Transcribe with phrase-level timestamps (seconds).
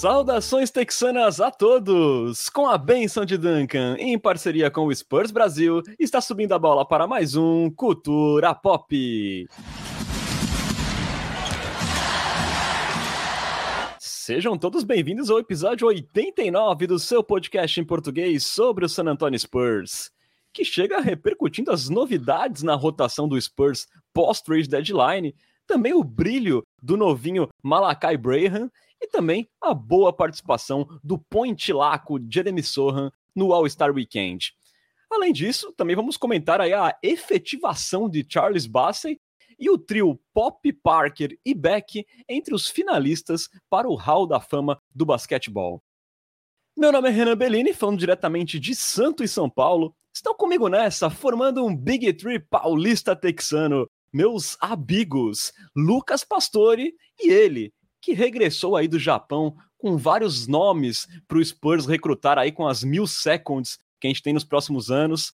[0.00, 2.48] Saudações texanas a todos!
[2.48, 6.88] Com a benção de Duncan, em parceria com o Spurs Brasil, está subindo a bola
[6.88, 9.46] para mais um Cultura Pop.
[13.98, 19.38] Sejam todos bem-vindos ao episódio 89 do seu podcast em português sobre o San Antonio
[19.38, 20.10] Spurs,
[20.50, 25.34] que chega repercutindo as novidades na rotação do Spurs pós-trade deadline,
[25.66, 28.70] também o brilho do novinho Malakai Braham
[29.00, 34.54] e também a boa participação do point laco Jeremy Sohan no All-Star Weekend.
[35.10, 39.20] Além disso, também vamos comentar aí a efetivação de Charles Bassey
[39.58, 44.80] e o trio Pop, Parker e Beck entre os finalistas para o Hall da Fama
[44.94, 45.82] do basquetebol.
[46.76, 49.94] Meu nome é Renan Bellini, falando diretamente de Santo e São Paulo.
[50.14, 57.72] Estão comigo nessa, formando um Big Tree paulista texano, meus amigos Lucas Pastore e ele,
[58.00, 62.84] que regressou aí do Japão com vários nomes para o Spurs recrutar aí com as
[62.84, 65.32] mil seconds que a gente tem nos próximos anos.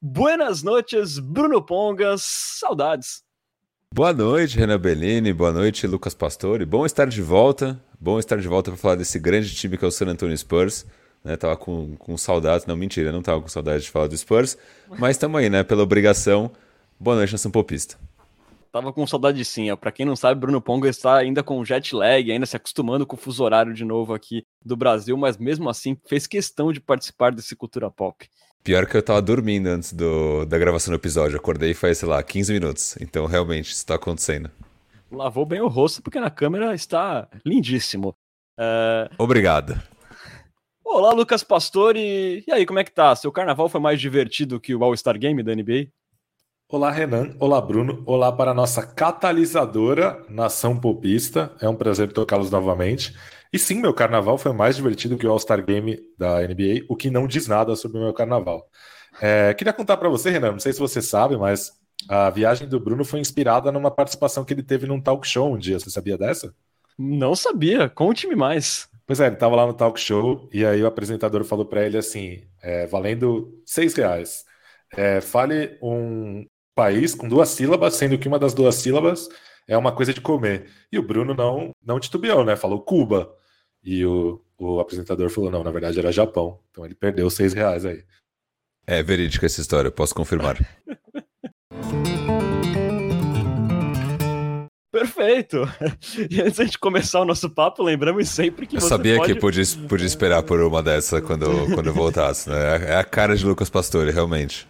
[0.00, 3.22] Buenas noites, Bruno Pongas, saudades.
[3.92, 6.64] Boa noite, Renan Bellini, boa noite, Lucas Pastore.
[6.64, 9.88] Bom estar de volta, bom estar de volta para falar desse grande time que é
[9.88, 10.86] o San Antonio Spurs.
[11.24, 14.56] Né, tava com, com saudades, não, mentira, não tava com saudade de falar do Spurs,
[14.98, 16.50] mas estamos aí, né, pela obrigação.
[17.00, 17.98] Boa noite, nação popista.
[18.70, 19.74] Tava com saudade sim.
[19.76, 23.16] Para quem não sabe, Bruno Ponga está ainda com jet lag, ainda se acostumando com
[23.16, 27.32] o fuso horário de novo aqui do Brasil, mas mesmo assim fez questão de participar
[27.32, 28.28] desse Cultura Pop.
[28.62, 31.38] Pior que eu tava dormindo antes do, da gravação do episódio.
[31.38, 32.96] Acordei faz, sei lá, 15 minutos.
[33.00, 34.50] Então, realmente, isso tá acontecendo.
[35.10, 38.14] Lavou bem o rosto, porque na câmera está lindíssimo.
[38.58, 39.08] Uh...
[39.16, 39.80] Obrigado.
[40.84, 42.44] Olá, Lucas Pastore.
[42.46, 43.14] E aí, como é que tá?
[43.16, 45.88] Seu carnaval foi mais divertido que o All-Star Game da NBA?
[46.70, 47.34] Olá, Renan.
[47.40, 48.02] Olá, Bruno.
[48.04, 51.50] Olá para a nossa catalisadora Nação Popista.
[51.62, 53.16] É um prazer tocá-los novamente.
[53.50, 57.08] E sim, meu carnaval foi mais divertido que o All-Star Game da NBA, o que
[57.08, 58.68] não diz nada sobre o meu carnaval.
[59.18, 61.72] É, queria contar para você, Renan, não sei se você sabe, mas
[62.06, 65.58] a viagem do Bruno foi inspirada numa participação que ele teve num talk show um
[65.58, 65.80] dia.
[65.80, 66.54] Você sabia dessa?
[66.98, 67.88] Não sabia.
[67.88, 68.90] Conte-me mais.
[69.06, 71.96] Pois é, ele estava lá no talk show e aí o apresentador falou para ele
[71.96, 74.44] assim, é, valendo seis reais.
[74.94, 76.44] É, fale um,
[76.78, 79.28] país com duas sílabas, sendo que uma das duas sílabas
[79.66, 80.70] é uma coisa de comer.
[80.92, 82.54] E o Bruno não, não titubeou, né?
[82.54, 83.34] Falou Cuba.
[83.82, 86.60] E o, o apresentador falou: não, na verdade era Japão.
[86.70, 88.04] Então ele perdeu seis reais aí.
[88.86, 90.56] É verídica essa história, posso confirmar.
[94.92, 95.62] Perfeito!
[96.30, 99.34] E antes de começar o nosso papo, lembramos sempre que eu você sabia pode...
[99.34, 102.92] que podia, podia esperar por uma dessa quando, quando eu voltasse, né?
[102.92, 104.66] É a cara de Lucas Pastore, realmente.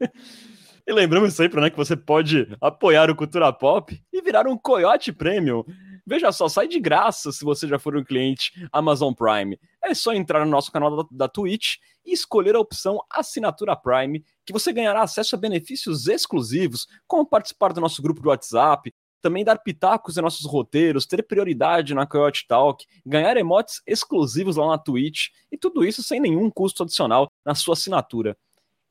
[0.86, 5.12] E lembramos sempre, né, que você pode apoiar o Cultura Pop e virar um Coyote
[5.12, 5.64] Premium.
[6.06, 9.58] Veja só, sai de graça se você já for um cliente Amazon Prime.
[9.82, 14.22] É só entrar no nosso canal da, da Twitch e escolher a opção Assinatura Prime,
[14.44, 19.42] que você ganhará acesso a benefícios exclusivos, como participar do nosso grupo do WhatsApp, também
[19.42, 24.76] dar pitacos em nossos roteiros, ter prioridade na Coyote Talk, ganhar emotes exclusivos lá na
[24.76, 28.36] Twitch e tudo isso sem nenhum custo adicional na sua assinatura.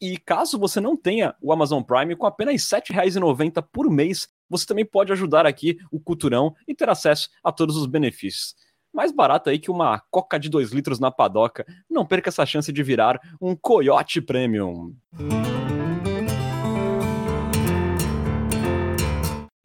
[0.03, 4.65] E caso você não tenha o Amazon Prime, com apenas R$ 7,90 por mês, você
[4.65, 8.53] também pode ajudar aqui o Culturão e ter acesso a todos os benefícios.
[8.93, 11.65] Mais barato aí que uma coca de 2 litros na padoca.
[11.89, 14.93] Não perca essa chance de virar um Coyote Premium.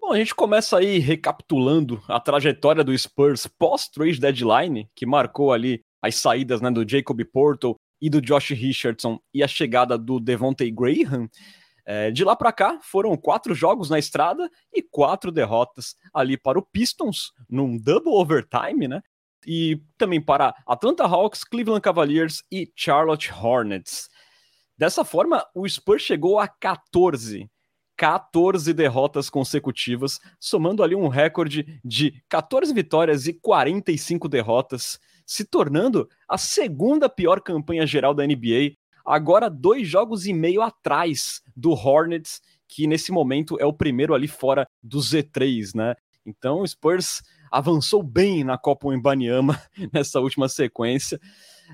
[0.01, 5.81] Bom, a gente começa aí recapitulando a trajetória do Spurs pós-trade deadline, que marcou ali
[6.01, 10.71] as saídas né, do Jacob Porto e do Josh Richardson e a chegada do Devontae
[10.71, 11.29] Graham,
[11.85, 16.59] é, de lá para cá foram quatro jogos na estrada e quatro derrotas ali para
[16.59, 19.01] o Pistons, num double overtime, né?
[19.47, 24.09] E também para Atlanta Hawks, Cleveland Cavaliers e Charlotte Hornets.
[24.77, 27.49] Dessa forma, o Spurs chegou a 14
[27.99, 36.09] 14 derrotas consecutivas, somando ali um recorde de 14 vitórias e 45 derrotas, se tornando
[36.27, 38.73] a segunda pior campanha geral da NBA,
[39.05, 44.27] agora dois jogos e meio atrás do Hornets, que nesse momento é o primeiro ali
[44.27, 45.95] fora do Z3, né?
[46.25, 49.61] Então o Spurs avançou bem na Copa Wembanyama
[49.93, 51.21] nessa última sequência.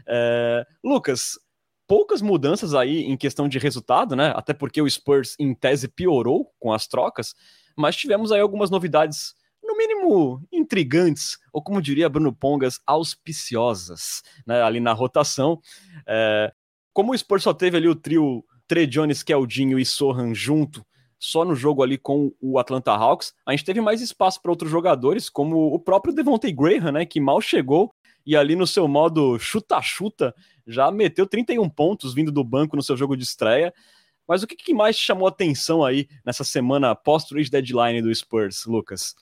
[0.05, 0.67] É...
[0.83, 1.39] Lucas,
[1.87, 4.33] poucas mudanças aí em questão de resultado, né?
[4.35, 7.37] Até porque o Spurs, em tese, piorou com as trocas,
[7.77, 9.44] mas tivemos aí algumas novidades, no
[9.87, 14.63] mínimo intrigantes, ou como diria Bruno Pongas, auspiciosas, né?
[14.63, 15.61] Ali na rotação.
[16.07, 16.53] É...
[16.93, 20.85] Como o Spurs só teve ali o trio Trey Jones, Keldinho e Sohan junto,
[21.19, 24.71] só no jogo ali com o Atlanta Hawks, a gente teve mais espaço para outros
[24.71, 27.07] jogadores, como o próprio Devontae Graham, né?
[27.07, 27.95] Que mal chegou
[28.27, 30.35] e ali no seu modo chuta-chuta
[30.67, 33.73] já meteu 31 pontos vindo do banco no seu jogo de estreia.
[34.27, 39.15] Mas o que, que mais chamou atenção aí nessa semana pós-trade deadline do Spurs, Lucas?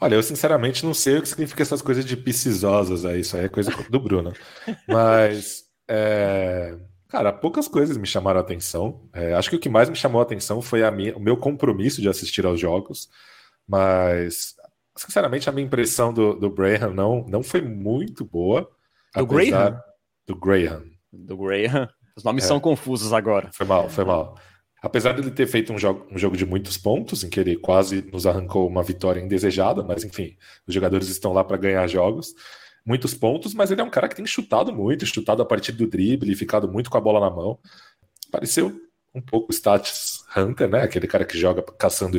[0.00, 3.46] Olha, eu sinceramente não sei o que significa essas coisas de piscisosas aí, isso aí
[3.46, 4.32] é coisa do Bruno.
[4.86, 6.76] Mas, é...
[7.08, 9.08] cara, poucas coisas me chamaram a atenção.
[9.12, 11.36] É, acho que o que mais me chamou a atenção foi a minha, o meu
[11.36, 13.08] compromisso de assistir aos jogos.
[13.66, 14.54] Mas,
[14.96, 18.70] sinceramente, a minha impressão do, do Graham não, não foi muito boa.
[19.16, 19.80] Do Graham?
[20.26, 20.84] Do Graham.
[21.12, 21.88] Do Graham.
[22.18, 22.48] Os nomes é.
[22.48, 23.48] são confusos agora.
[23.52, 24.36] Foi mal, foi mal.
[24.82, 27.54] Apesar de ele ter feito um jogo, um jogo de muitos pontos, em que ele
[27.56, 30.36] quase nos arrancou uma vitória indesejada, mas enfim,
[30.66, 32.34] os jogadores estão lá para ganhar jogos,
[32.84, 35.86] muitos pontos, mas ele é um cara que tem chutado muito, chutado a partir do
[35.86, 37.56] drible, ficado muito com a bola na mão.
[38.32, 38.80] Pareceu
[39.14, 40.82] um pouco Stats Hunter, né?
[40.82, 42.18] Aquele cara que joga caçando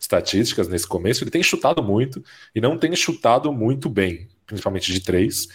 [0.00, 1.22] estatísticas nesse começo.
[1.22, 2.20] Ele tem chutado muito
[2.52, 5.46] e não tem chutado muito bem, principalmente de três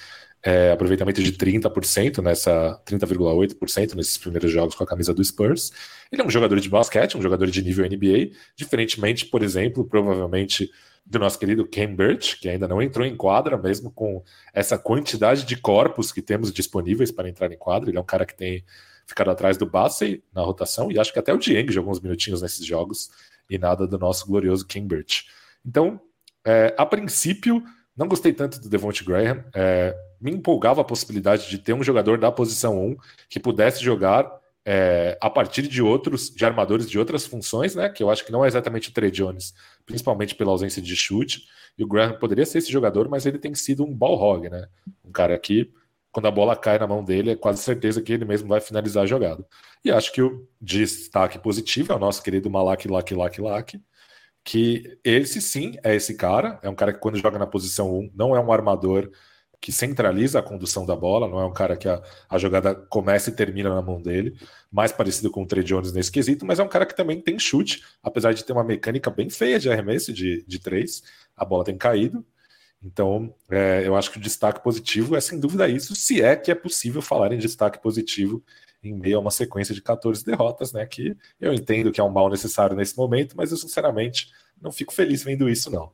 [0.43, 5.71] é, aproveitamento de 30% nessa 30,8% nesses primeiros jogos com a camisa do Spurs.
[6.11, 10.69] Ele é um jogador de basquete, um jogador de nível NBA, diferentemente, por exemplo, provavelmente
[11.05, 14.23] do nosso querido Cambridge, que ainda não entrou em quadra, mesmo com
[14.53, 17.89] essa quantidade de corpos que temos disponíveis para entrar em quadra.
[17.89, 18.63] Ele é um cara que tem
[19.05, 22.41] ficado atrás do Bassey na rotação, e acho que até o Dieng jogou uns minutinhos
[22.41, 23.09] nesses jogos,
[23.49, 25.25] e nada do nosso glorioso Cambridge.
[25.65, 25.99] Então,
[26.45, 27.61] é, a princípio,
[27.95, 29.43] não gostei tanto do Devonte Graham.
[29.53, 32.97] É, me empolgava a possibilidade de ter um jogador da posição 1
[33.27, 34.31] que pudesse jogar
[34.63, 37.89] é, a partir de outros, de armadores de outras funções, né?
[37.89, 39.53] Que eu acho que não é exatamente o Trey Jones,
[39.85, 41.47] principalmente pela ausência de chute.
[41.77, 44.68] E o Graham poderia ser esse jogador, mas ele tem sido um ball hog, né?
[45.03, 45.71] Um cara que,
[46.12, 49.03] quando a bola cai na mão dele, é quase certeza que ele mesmo vai finalizar
[49.03, 49.45] a jogada.
[49.83, 53.81] E acho que o destaque positivo é o nosso querido Malak Lak Lak Lak,
[54.44, 58.12] que esse sim é esse cara, é um cara que quando joga na posição 1
[58.15, 59.12] não é um armador
[59.62, 63.30] que centraliza a condução da bola, não é um cara que a, a jogada começa
[63.30, 64.36] e termina na mão dele,
[64.72, 67.38] mais parecido com o Trey Jones nesse quesito, mas é um cara que também tem
[67.38, 71.04] chute, apesar de ter uma mecânica bem feia de arremesso de, de três,
[71.38, 72.25] a bola tem caído.
[72.84, 76.50] Então, é, eu acho que o destaque positivo é sem dúvida isso, se é que
[76.50, 78.44] é possível falar em destaque positivo
[78.84, 80.86] em meio a uma sequência de 14 derrotas, né?
[80.88, 84.94] Que eu entendo que é um mal necessário nesse momento, mas eu sinceramente não fico
[84.94, 85.92] feliz vendo isso, não.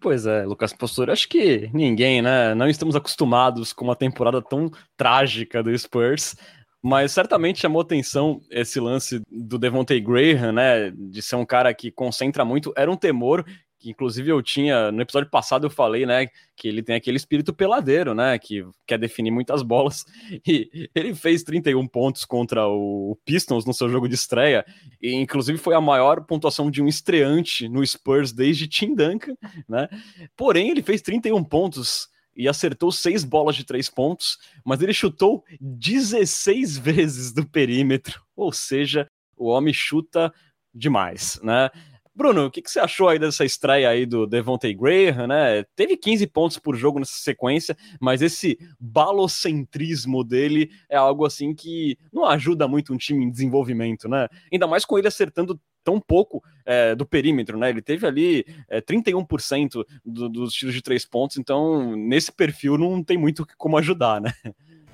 [0.00, 2.54] Pois é, Lucas Postura, acho que ninguém, né?
[2.54, 6.36] Não estamos acostumados com uma temporada tão trágica do Spurs,
[6.82, 10.90] mas certamente chamou atenção esse lance do Devontae Graham, né?
[10.90, 12.72] De ser um cara que concentra muito.
[12.76, 13.44] Era um temor
[13.78, 17.52] que inclusive eu tinha, no episódio passado eu falei, né, que ele tem aquele espírito
[17.52, 20.04] peladeiro, né, que quer definir muitas bolas,
[20.46, 24.64] e ele fez 31 pontos contra o Pistons no seu jogo de estreia,
[25.00, 29.36] e inclusive foi a maior pontuação de um estreante no Spurs desde Tim Duncan,
[29.68, 29.88] né,
[30.36, 35.44] porém ele fez 31 pontos e acertou seis bolas de três pontos, mas ele chutou
[35.60, 39.06] 16 vezes do perímetro, ou seja,
[39.36, 40.32] o homem chuta
[40.74, 41.70] demais, né,
[42.16, 45.62] Bruno, o que, que, você achou aí dessa estreia aí do Devontae Graham, né?
[45.76, 51.98] Teve 15 pontos por jogo nessa sequência, mas esse balocentrismo dele é algo assim que
[52.10, 54.28] não ajuda muito um time em desenvolvimento, né?
[54.50, 57.68] Ainda mais com ele acertando tão pouco é, do perímetro, né?
[57.68, 63.04] Ele teve ali é, 31% do, dos tiros de três pontos, então nesse perfil não
[63.04, 64.32] tem muito como ajudar, né?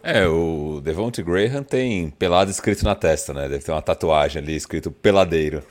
[0.03, 3.49] É, o Devontae Graham tem pelado escrito na testa, né?
[3.49, 5.63] Deve ter uma tatuagem ali escrito peladeiro.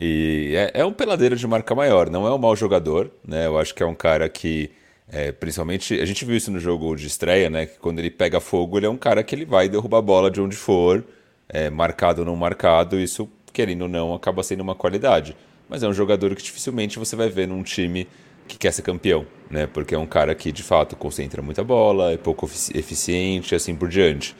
[0.00, 3.46] E é, é, um peladeiro de marca maior, não é um mau jogador, né?
[3.46, 4.70] Eu acho que é um cara que,
[5.10, 7.66] é, principalmente, a gente viu isso no jogo de estreia, né?
[7.66, 10.30] Que quando ele pega fogo, ele é um cara que ele vai derrubar a bola
[10.30, 11.04] de onde for,
[11.48, 15.36] é, marcado ou não marcado, isso, querendo ou não, acaba sendo uma qualidade.
[15.68, 18.06] Mas é um jogador que dificilmente você vai ver num time
[18.46, 19.66] que quer ser campeão, né?
[19.66, 23.88] Porque é um cara que, de fato, concentra muita bola, é pouco eficiente assim por
[23.88, 24.34] diante.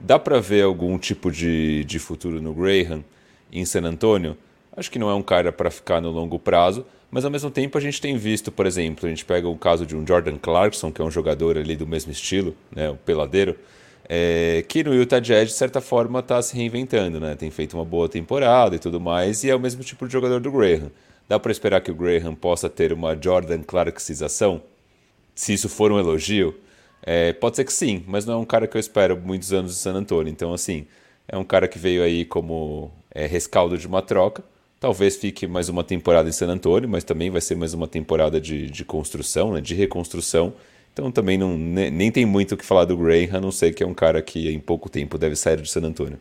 [0.00, 3.04] Dá para ver algum tipo de, de futuro no Graham
[3.52, 4.36] em San Antonio?
[4.76, 7.78] Acho que não é um cara para ficar no longo prazo, mas ao mesmo tempo
[7.78, 10.90] a gente tem visto, por exemplo, a gente pega o caso de um Jordan Clarkson,
[10.90, 13.56] que é um jogador ali do mesmo estilo, né, o peladeiro,
[14.08, 17.34] é, que no Utah Jazz, de certa forma, está se reinventando, né?
[17.36, 20.40] Tem feito uma boa temporada e tudo mais, e é o mesmo tipo de jogador
[20.40, 20.90] do Graham.
[21.28, 24.60] Dá para esperar que o Graham possa ter uma Jordan Clarksização?
[25.34, 26.54] Se isso for um elogio,
[27.02, 29.72] é, pode ser que sim, mas não é um cara que eu espero muitos anos
[29.72, 30.30] de San Antonio.
[30.30, 30.86] Então, assim,
[31.26, 34.44] é um cara que veio aí como é, rescaldo de uma troca,
[34.84, 38.38] Talvez fique mais uma temporada em San Antonio, mas também vai ser mais uma temporada
[38.38, 40.52] de, de construção, né, de reconstrução.
[40.92, 43.82] Então também não, nem tem muito o que falar do Graham, a não ser que
[43.82, 46.20] é um cara que em pouco tempo deve sair de San Antonio.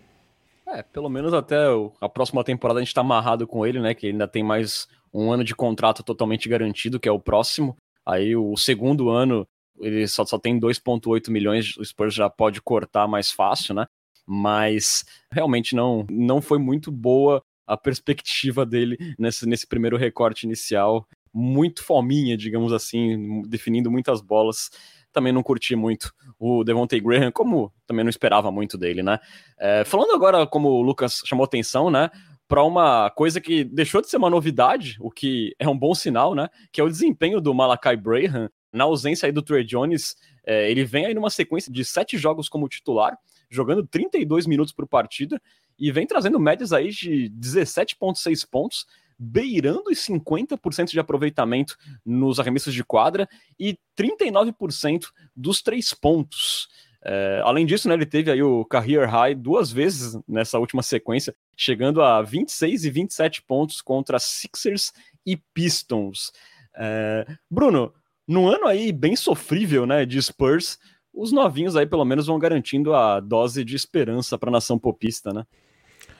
[0.65, 1.57] É, pelo menos até
[1.99, 3.93] a próxima temporada a gente está amarrado com ele, né?
[3.93, 7.75] Que ainda tem mais um ano de contrato totalmente garantido, que é o próximo.
[8.05, 9.45] Aí o segundo ano
[9.77, 13.87] ele só, só tem 2,8 milhões, o Spurs já pode cortar mais fácil, né?
[14.25, 17.43] Mas realmente não, não foi muito boa
[17.73, 21.07] a perspectiva dele nesse, nesse primeiro recorte inicial.
[21.33, 24.69] Muito fominha, digamos assim, definindo muitas bolas.
[25.11, 29.19] Também não curti muito o Devontae Graham, como também não esperava muito dele, né?
[29.59, 32.09] É, falando agora, como o Lucas chamou atenção, né?
[32.47, 36.35] para uma coisa que deixou de ser uma novidade, o que é um bom sinal,
[36.35, 36.49] né?
[36.71, 40.15] Que é o desempenho do Malakai Braham na ausência aí do Trey Jones.
[40.45, 43.17] É, ele vem aí numa sequência de sete jogos como titular,
[43.49, 45.41] jogando 32 minutos por partida
[45.77, 48.85] e vem trazendo médias aí de 17,6 pontos,
[49.17, 53.27] beirando os 50% de aproveitamento nos arremessos de quadra
[53.59, 56.67] e 39% dos três pontos.
[57.05, 61.35] É, além disso, né, ele teve aí o career high duas vezes nessa última sequência,
[61.55, 64.93] chegando a 26 e 27 pontos contra Sixers
[65.25, 66.31] e Pistons.
[66.75, 67.93] É, Bruno,
[68.25, 70.79] num ano aí bem sofrível, né, de Spurs,
[71.13, 75.31] os novinhos aí pelo menos vão garantindo a dose de esperança para a nação popista,
[75.31, 75.45] né?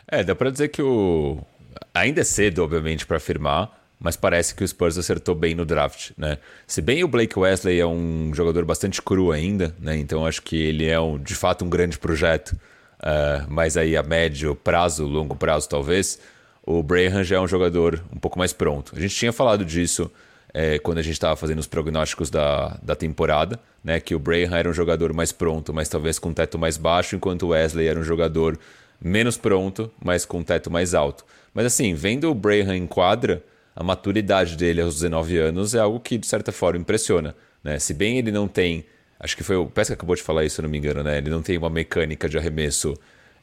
[0.08, 1.40] É, dá para dizer que o
[1.94, 6.12] ainda é cedo, obviamente, para afirmar, mas parece que o Spurs acertou bem no draft,
[6.18, 6.38] né?
[6.68, 9.98] Se bem o Blake Wesley é um jogador bastante cru ainda, né?
[9.98, 14.04] Então acho que ele é um, de fato um grande projeto, uh, mas aí a
[14.04, 16.20] médio prazo, longo prazo talvez,
[16.66, 18.94] o Braham já é um jogador um pouco mais pronto.
[18.96, 20.12] A gente tinha falado disso
[20.54, 24.00] é, quando a gente estava fazendo os prognósticos da, da temporada, né?
[24.00, 27.44] Que o Braham era um jogador mais pronto, mas talvez com teto mais baixo, enquanto
[27.44, 28.60] o Wesley era um jogador
[29.04, 31.26] menos pronto, mas com um teto mais alto.
[31.54, 33.44] Mas assim, vendo o Braham em quadra
[33.76, 37.36] a maturidade dele aos 19 anos é algo que, de certa forma, impressiona.
[37.64, 37.80] Né?
[37.80, 38.86] Se bem ele não tem.
[39.20, 41.18] Acho que foi o Pesca que acabou de falar isso, se não me engano, né?
[41.18, 42.94] Ele não tem uma mecânica de arremesso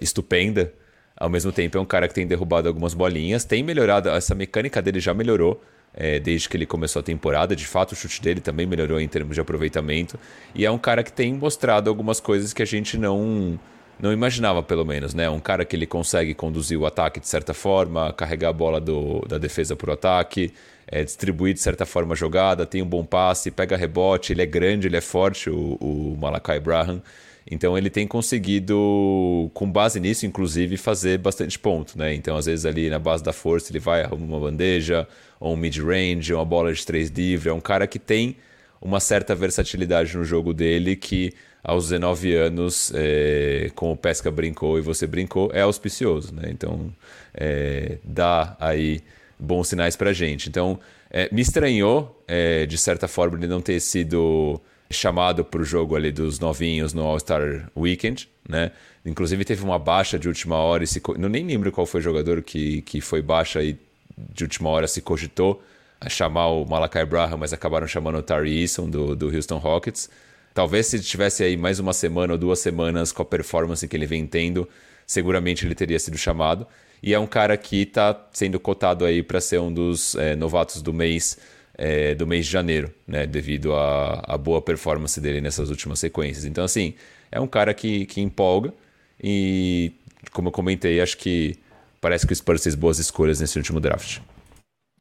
[0.00, 0.72] estupenda.
[1.16, 4.80] Ao mesmo tempo, é um cara que tem derrubado algumas bolinhas, tem melhorado, essa mecânica
[4.80, 5.62] dele já melhorou
[5.94, 7.56] é, desde que ele começou a temporada.
[7.56, 10.18] De fato, o chute dele também melhorou em termos de aproveitamento.
[10.54, 13.58] E é um cara que tem mostrado algumas coisas que a gente não
[14.00, 15.28] não imaginava, pelo menos, né?
[15.28, 19.20] Um cara que ele consegue conduzir o ataque de certa forma, carregar a bola do,
[19.28, 20.52] da defesa para o ataque,
[20.86, 24.46] é, distribuir de certa forma a jogada, tem um bom passe, pega rebote, ele é
[24.46, 27.02] grande, ele é forte, o, o Malakai Braham.
[27.50, 32.14] Então ele tem conseguido, com base nisso, inclusive, fazer bastante ponto, né?
[32.14, 35.06] Então, às vezes, ali na base da força, ele vai, arruma uma bandeja,
[35.38, 37.48] ou um mid-range, uma bola de três livre.
[37.48, 38.36] É um cara que tem
[38.80, 44.78] uma certa versatilidade no jogo dele que aos 19 anos, é, como o Pesca brincou
[44.78, 46.48] e você brincou, é auspicioso, né?
[46.50, 46.92] Então,
[47.34, 49.00] é, dá aí
[49.38, 50.48] bons sinais pra gente.
[50.48, 55.64] Então, é, me estranhou, é, de certa forma, ele não ter sido chamado para o
[55.64, 58.72] jogo ali dos novinhos no All-Star Weekend, né?
[59.04, 61.00] Inclusive teve uma baixa de última hora e se...
[61.16, 63.78] não nem lembro qual foi o jogador que, que foi baixa e
[64.16, 65.62] de última hora se cogitou
[66.00, 70.10] a chamar o Malakai Braham, mas acabaram chamando o Tari Eason do, do Houston Rockets.
[70.52, 74.06] Talvez se tivesse aí mais uma semana ou duas semanas com a performance que ele
[74.06, 74.68] vem tendo,
[75.06, 76.66] seguramente ele teria sido chamado.
[77.02, 80.82] E é um cara que está sendo cotado aí para ser um dos é, novatos
[80.82, 81.38] do mês
[81.82, 83.26] é, do mês de janeiro, né?
[83.26, 86.44] Devido à boa performance dele nessas últimas sequências.
[86.44, 86.94] Então, assim,
[87.32, 88.74] é um cara que, que empolga
[89.22, 89.92] e,
[90.30, 91.56] como eu comentei, acho que
[91.98, 94.20] parece que o Spurs fez boas escolhas nesse último draft.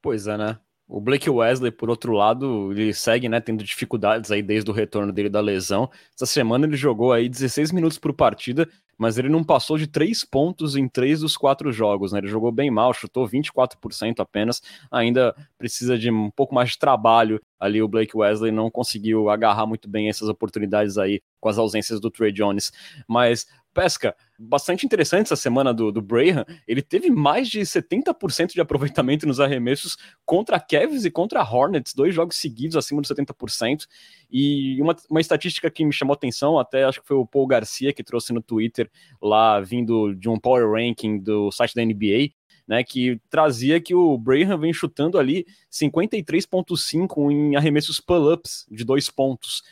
[0.01, 0.57] Pois é, né?
[0.91, 5.13] O Blake Wesley, por outro lado, ele segue, né, tendo dificuldades aí desde o retorno
[5.13, 5.87] dele da lesão.
[6.15, 8.67] Essa semana ele jogou aí 16 minutos por partida,
[8.97, 12.17] mas ele não passou de 3 pontos em 3 dos 4 jogos, né?
[12.17, 17.39] Ele jogou bem mal, chutou 24% apenas, ainda precisa de um pouco mais de trabalho
[17.59, 21.99] ali o Blake Wesley não conseguiu agarrar muito bem essas oportunidades aí com as ausências
[21.99, 22.71] do Trey Jones.
[23.07, 24.15] Mas pesca.
[24.41, 26.45] Bastante interessante essa semana do, do Braham.
[26.65, 32.15] Ele teve mais de 70% de aproveitamento nos arremessos contra Cavs e contra Hornets, dois
[32.15, 33.85] jogos seguidos acima dos 70%.
[34.31, 37.91] E uma, uma estatística que me chamou atenção, até acho que foi o Paul Garcia
[37.91, 38.89] que trouxe no Twitter,
[39.21, 42.29] lá vindo de um Power Ranking do site da NBA,
[42.65, 49.09] né, que trazia que o Braham vem chutando ali 53,5 em arremessos pull-ups de dois
[49.09, 49.63] pontos,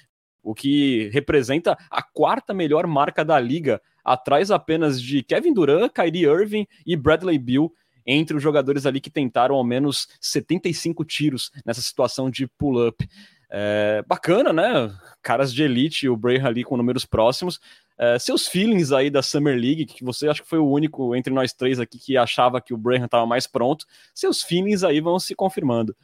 [0.47, 6.25] o que representa a quarta melhor marca da liga, atrás apenas de Kevin Durant, Kyrie
[6.25, 7.71] Irving e Bradley Beal,
[8.05, 13.07] entre os jogadores ali que tentaram ao menos 75 tiros nessa situação de pull-up.
[13.49, 14.93] É, bacana, né?
[15.21, 17.59] Caras de elite, o Bray ali com números próximos.
[17.97, 21.33] É, seus feelings aí da Summer League, que você acha que foi o único entre
[21.33, 25.19] nós três aqui que achava que o Brayhan estava mais pronto, seus feelings aí vão
[25.19, 25.95] se confirmando.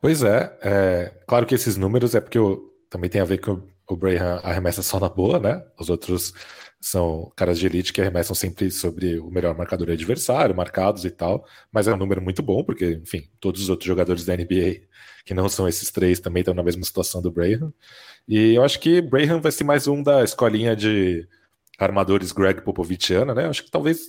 [0.00, 3.62] Pois é, é, claro que esses números é porque eu também tem a ver com
[3.94, 5.64] o Brayham arremessa só na boa, né?
[5.78, 6.32] Os outros
[6.80, 11.44] são caras de elite que arremessam sempre sobre o melhor marcador adversário, marcados e tal,
[11.70, 14.88] mas é um número muito bom, porque, enfim, todos os outros jogadores da NBA
[15.24, 17.72] que não são esses três também estão na mesma situação do Brayham.
[18.26, 21.28] E eu acho que Brayham vai ser mais um da escolinha de
[21.78, 23.44] armadores Greg Popovichiana, né?
[23.44, 24.00] Eu acho que talvez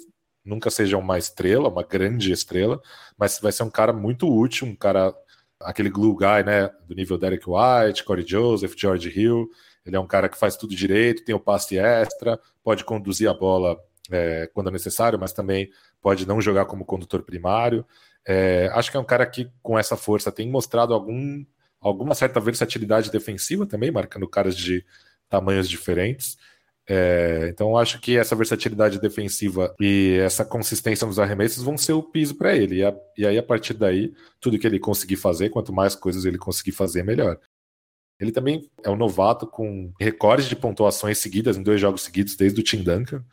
[0.43, 2.81] nunca seja uma estrela, uma grande estrela,
[3.17, 5.13] mas vai ser um cara muito útil, um cara,
[5.61, 6.69] aquele glue guy, né?
[6.88, 9.50] Do nível Derek White, Corey Joseph, George Hill.
[9.85, 13.33] Ele é um cara que faz tudo direito, tem o passe extra, pode conduzir a
[13.33, 13.77] bola
[14.09, 15.69] é, quando é necessário, mas também
[16.01, 17.85] pode não jogar como condutor primário.
[18.27, 21.43] É, acho que é um cara que, com essa força, tem mostrado algum,
[21.79, 24.85] alguma certa versatilidade defensiva também, marcando caras de
[25.29, 26.38] tamanhos diferentes.
[26.88, 32.03] É, então, acho que essa versatilidade defensiva e essa consistência nos arremessos vão ser o
[32.03, 32.77] piso para ele.
[32.77, 36.25] E, a, e, aí, a partir daí, tudo que ele conseguir fazer, quanto mais coisas
[36.25, 37.39] ele conseguir fazer, melhor.
[38.22, 42.60] Ele também é um novato com recordes de pontuações seguidas em dois jogos seguidos desde
[42.60, 43.25] o Tim Duncan.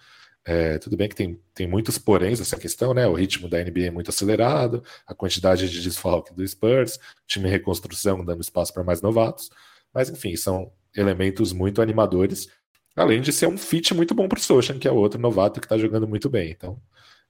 [0.43, 3.07] É, tudo bem que tem, tem muitos poréns nessa questão, né?
[3.07, 7.51] O ritmo da NBA é muito acelerado, a quantidade de desfalque do Spurs, time em
[7.51, 9.51] reconstrução dando espaço para mais novatos.
[9.93, 12.49] Mas, enfim, são elementos muito animadores,
[12.97, 15.67] além de ser um fit muito bom para o Sochan, que é outro novato que
[15.67, 16.51] está jogando muito bem.
[16.51, 16.81] Então,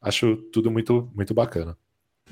[0.00, 1.76] acho tudo muito, muito bacana.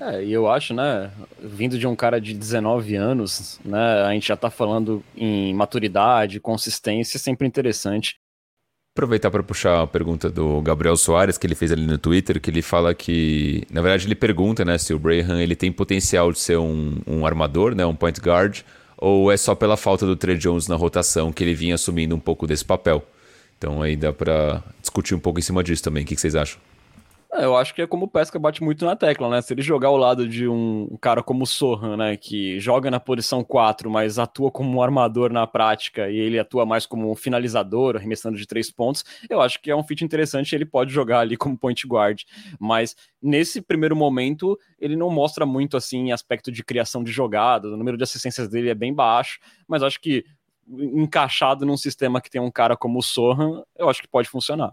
[0.00, 1.10] É, e eu acho, né,
[1.42, 6.38] vindo de um cara de 19 anos, né, a gente já tá falando em maturidade,
[6.38, 8.16] consistência, sempre interessante.
[8.94, 12.50] Aproveitar para puxar a pergunta do Gabriel Soares, que ele fez ali no Twitter, que
[12.50, 16.38] ele fala que, na verdade, ele pergunta, né, se o Brayhan ele tem potencial de
[16.38, 18.62] ser um, um armador, né, um point guard,
[18.98, 22.20] ou é só pela falta do Trey Jones na rotação que ele vinha assumindo um
[22.20, 23.06] pouco desse papel.
[23.58, 26.02] Então aí dá para discutir um pouco em cima disso também.
[26.02, 26.58] O que vocês acham?
[27.38, 29.42] É, eu acho que é como o Pesca bate muito na tecla, né?
[29.42, 32.16] Se ele jogar ao lado de um cara como o Sohan, né?
[32.16, 36.64] Que joga na posição 4, mas atua como um armador na prática e ele atua
[36.64, 40.54] mais como um finalizador, arremessando de três pontos, eu acho que é um fit interessante
[40.54, 42.22] ele pode jogar ali como point guard.
[42.58, 47.76] Mas nesse primeiro momento, ele não mostra muito assim aspecto de criação de jogada, o
[47.76, 50.24] número de assistências dele é bem baixo, mas acho que
[50.68, 54.72] encaixado num sistema que tem um cara como o Sohan, eu acho que pode funcionar.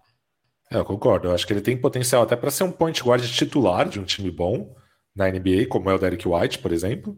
[0.74, 1.28] É, eu concordo.
[1.28, 4.04] Eu acho que ele tem potencial até para ser um point guard titular de um
[4.04, 4.76] time bom
[5.16, 7.16] na NBA, como é o Derek White, por exemplo.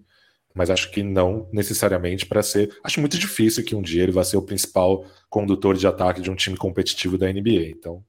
[0.53, 2.77] Mas acho que não necessariamente para ser.
[2.83, 6.29] Acho muito difícil que um dia ele vá ser o principal condutor de ataque de
[6.29, 7.69] um time competitivo da NBA.
[7.69, 8.03] Então,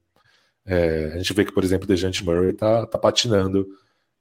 [0.65, 3.67] é, a gente vê que, por exemplo, o Dejante Murray tá, tá patinando,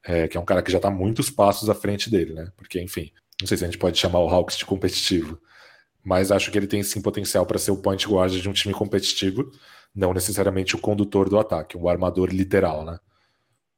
[0.04, 2.52] é, que é um cara que já está muitos passos à frente dele, né?
[2.56, 3.10] Porque, enfim,
[3.40, 5.40] não sei se a gente pode chamar o Hawks de competitivo,
[6.04, 8.72] mas acho que ele tem sim potencial para ser o point guard de um time
[8.74, 9.50] competitivo
[9.96, 12.98] não necessariamente o condutor do ataque, um armador literal, né?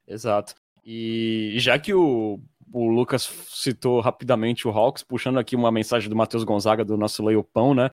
[0.06, 0.54] Exato.
[0.84, 2.40] E já que o,
[2.72, 7.24] o Lucas citou rapidamente o Hawks, puxando aqui uma mensagem do Matheus Gonzaga, do nosso
[7.24, 7.90] Leopão, né?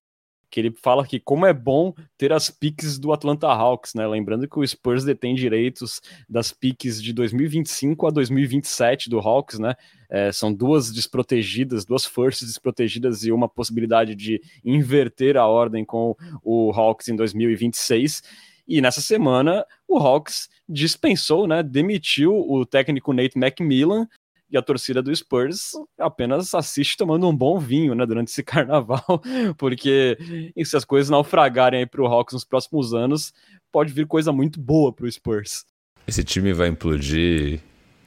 [0.49, 4.07] Que ele fala que como é bom ter as piques do Atlanta Hawks, né?
[4.07, 9.75] Lembrando que o Spurs detém direitos das piques de 2025 a 2027 do Hawks, né?
[10.09, 16.15] É, são duas desprotegidas, duas firsts desprotegidas e uma possibilidade de inverter a ordem com
[16.43, 18.21] o Hawks em 2026.
[18.67, 24.07] E nessa semana, o Hawks dispensou, né, demitiu o técnico Nate McMillan
[24.49, 29.21] e a torcida do Spurs apenas assiste tomando um bom vinho, né, durante esse carnaval,
[29.57, 30.17] porque
[30.63, 33.33] se as coisas naufragarem aí pro Hawks nos próximos anos,
[33.71, 35.65] pode vir coisa muito boa pro Spurs.
[36.07, 37.59] Esse time vai implodir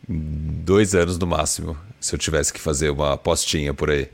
[0.09, 4.09] dois anos no máximo, se eu tivesse que fazer uma apostinha por aí.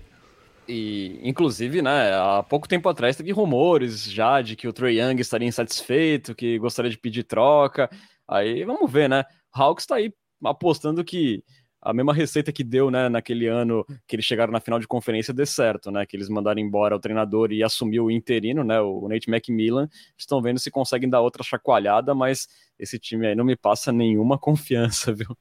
[0.66, 5.20] E, inclusive, né, há pouco tempo atrás teve rumores já de que o Trey Young
[5.20, 7.90] estaria insatisfeito, que gostaria de pedir troca.
[8.26, 9.24] Aí vamos ver, né?
[9.52, 11.44] Hawks está aí apostando que
[11.84, 15.34] a mesma receita que deu, né, naquele ano que eles chegaram na final de conferência
[15.34, 19.06] dê certo, né, que eles mandaram embora o treinador e assumiu o interino, né, o
[19.08, 23.54] Nate McMillan, estão vendo se conseguem dar outra chacoalhada, mas esse time aí não me
[23.54, 25.36] passa nenhuma confiança, viu?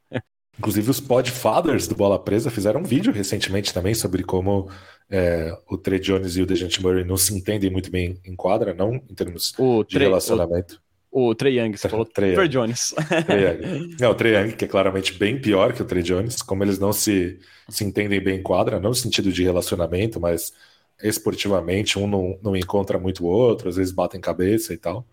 [0.59, 4.69] Inclusive os Podfathers do Bola Presa fizeram um vídeo recentemente também sobre como
[5.09, 8.73] é, o Trey Jones e o Dejante Murray não se entendem muito bem em quadra,
[8.73, 10.75] não em termos o de relacionamento.
[10.75, 10.92] O
[11.35, 12.95] Trey Young, você falou Trey, Trey Jones.
[13.27, 13.95] Trey Young.
[13.99, 16.79] Não, o Trey Young, que é claramente bem pior que o Trey Jones, como eles
[16.79, 20.51] não se, se entendem bem em quadra, não no sentido de relacionamento, mas
[21.03, 25.05] esportivamente, um não, não encontra muito o outro, às vezes batem cabeça e tal.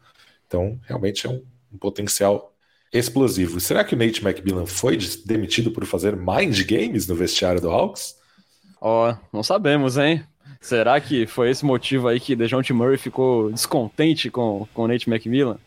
[0.46, 2.54] Então, realmente é um, um potencial
[2.92, 3.60] explosivo.
[3.60, 8.16] Será que o Nate McMillan foi demitido por fazer mind games no vestiário do Hawks?
[8.80, 10.24] Ó, oh, não sabemos, hein?
[10.60, 15.58] Será que foi esse motivo aí que DeJounte Murray ficou descontente com o Nate McMillan?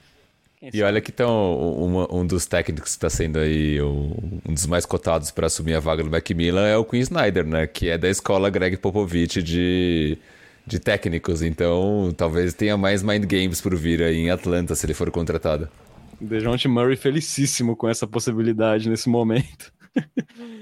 [0.71, 4.85] E olha que então, um dos técnicos que está sendo aí um, um, dos mais
[4.85, 7.67] cotados para assumir a vaga do Macmillan é o Queen Snyder, né?
[7.67, 10.17] Que é da escola Greg Popovich de,
[10.65, 14.93] de técnicos, então talvez tenha mais mind games por vir aí em Atlanta se ele
[14.93, 15.67] for contratado.
[16.21, 19.73] Dejounte Murray felicíssimo com essa possibilidade nesse momento.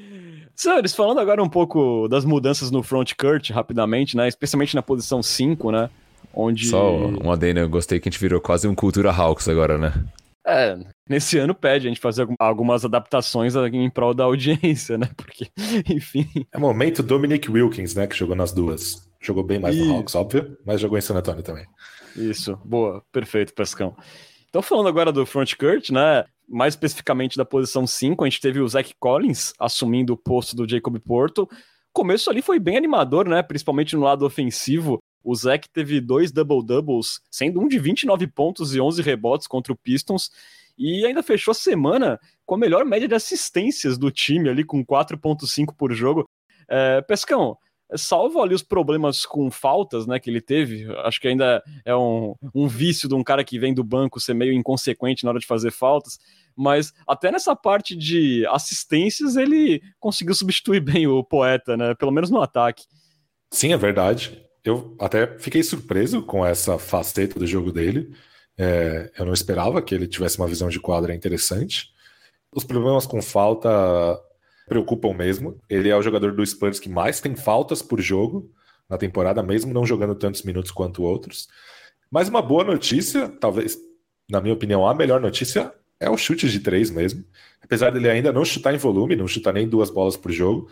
[0.56, 4.28] Senhores, falando agora um pouco das mudanças no front court, rapidamente, né?
[4.28, 5.90] Especialmente na posição 5, né?
[6.34, 6.68] Onde...
[6.68, 9.94] Só um adendo, eu gostei que a gente virou quase um Cultura Hawks agora, né?
[10.46, 10.76] É,
[11.08, 15.10] nesse ano pede a gente fazer algumas adaptações em prol da audiência, né?
[15.16, 15.48] Porque,
[15.90, 16.28] enfim.
[16.52, 18.08] É momento Dominic Wilkins, né?
[18.08, 19.08] Que jogou nas duas.
[19.20, 19.84] Jogou bem mais e...
[19.84, 21.66] no Hawks, óbvio, mas jogou em San Antonio também.
[22.16, 23.96] Isso, boa, perfeito, Pescão.
[24.50, 26.26] Então, falando agora do front court, né?
[26.50, 30.68] Mais especificamente da posição 5, a gente teve o Zach Collins assumindo o posto do
[30.68, 31.44] Jacob Porto.
[31.44, 33.42] O começo ali foi bem animador, né?
[33.42, 35.01] Principalmente no lado ofensivo.
[35.24, 39.78] O Zach teve dois double-doubles, sendo um de 29 pontos e 11 rebotes contra o
[39.78, 40.32] Pistons.
[40.78, 44.84] E ainda fechou a semana com a melhor média de assistências do time ali, com
[44.84, 46.28] 4,5 por jogo.
[46.68, 47.58] É, Pescão,
[47.96, 52.36] salvo ali os problemas com faltas, né, que ele teve, acho que ainda é um,
[52.54, 55.46] um vício de um cara que vem do banco ser meio inconsequente na hora de
[55.46, 56.18] fazer faltas,
[56.56, 62.30] mas até nessa parte de assistências ele conseguiu substituir bem o poeta, né, pelo menos
[62.30, 62.86] no ataque.
[63.52, 64.42] Sim, é verdade.
[64.64, 68.14] Eu até fiquei surpreso com essa faceta do jogo dele.
[68.58, 71.92] É, eu não esperava que ele tivesse uma visão de quadra interessante.
[72.54, 73.70] Os problemas com falta
[74.68, 75.60] preocupam mesmo.
[75.70, 78.52] Ele é o jogador do Spurs que mais tem faltas por jogo
[78.88, 81.48] na temporada, mesmo não jogando tantos minutos quanto outros.
[82.10, 83.80] Mas uma boa notícia, talvez,
[84.30, 87.24] na minha opinião, a melhor notícia é o chute de três mesmo.
[87.62, 90.70] Apesar dele ainda não chutar em volume, não chutar nem duas bolas por jogo,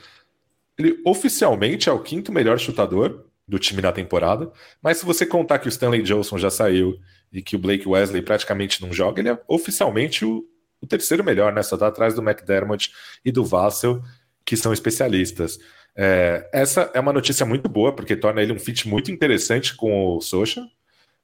[0.78, 4.52] ele oficialmente é o quinto melhor chutador do time na temporada.
[4.82, 6.98] Mas se você contar que o Stanley Johnson já saiu
[7.34, 10.48] e que o Blake Wesley praticamente não joga, ele é oficialmente o
[10.82, 11.62] o terceiro melhor, né?
[11.62, 12.92] Só tá atrás do McDermott
[13.24, 14.02] e do Vassell,
[14.46, 15.60] que são especialistas.
[15.96, 20.16] É, essa é uma notícia muito boa, porque torna ele um fit muito interessante com
[20.16, 20.66] o Socha,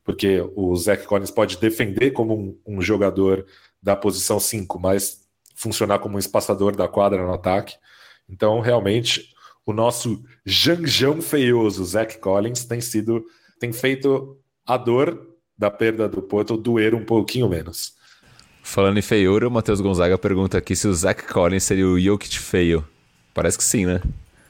[0.04, 3.46] porque o Zach Collins pode defender como um, um jogador
[3.82, 7.76] da posição 5, mas funcionar como um espaçador da quadra no ataque.
[8.28, 9.34] Então, realmente,
[9.66, 13.26] o nosso Janjão feioso, Zach Collins, tem sido,
[13.60, 17.96] tem feito a dor da perda do Porto doer um pouquinho menos.
[18.62, 22.40] Falando em feiura, o Matheus Gonzaga pergunta aqui se o Zach Collins seria o Jokic
[22.40, 22.86] feio.
[23.34, 24.02] Parece que sim, né?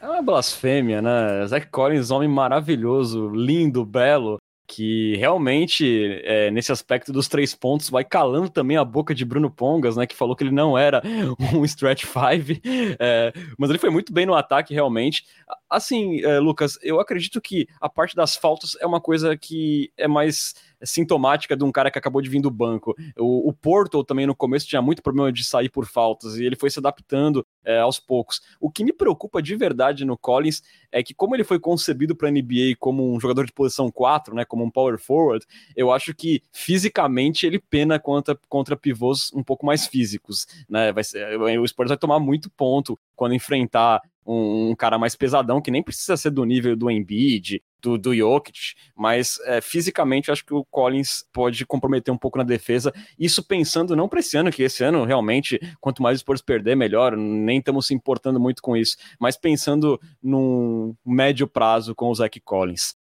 [0.01, 1.45] É uma blasfêmia, né?
[1.47, 8.03] Zach Collins, homem maravilhoso, lindo, belo, que realmente, é, nesse aspecto dos três pontos, vai
[8.03, 10.07] calando também a boca de Bruno Pongas, né?
[10.07, 11.01] Que falou que ele não era
[11.53, 12.61] um stretch five,
[12.99, 15.25] é, mas ele foi muito bem no ataque, realmente.
[15.69, 20.07] Assim, é, Lucas, eu acredito que a parte das faltas é uma coisa que é
[20.07, 22.95] mais sintomática de um cara que acabou de vir do banco.
[23.17, 26.55] O, o Porto também no começo tinha muito problema de sair por faltas e ele
[26.55, 28.41] foi se adaptando é, aos poucos.
[28.59, 32.29] O que me preocupa de verdade no Collins é que, como ele foi concebido para
[32.29, 36.13] a NBA como um jogador de posição 4, né, como um power forward, eu acho
[36.13, 40.45] que fisicamente ele pena contra, contra pivôs um pouco mais físicos.
[40.69, 40.91] Né?
[40.91, 45.61] Vai ser, o Spurs vai tomar muito ponto quando enfrentar um, um, cara mais pesadão,
[45.61, 50.43] que nem precisa ser do nível do Embiid, do, do Jokic, mas é, fisicamente acho
[50.43, 52.91] que o Collins pode comprometer um pouco na defesa.
[53.19, 56.75] Isso pensando não para esse ano, que esse ano realmente, quanto mais o Spurs perder,
[56.75, 62.15] melhor, nem estamos se importando muito com isso, mas pensando num médio prazo com o
[62.15, 62.95] Zach Collins.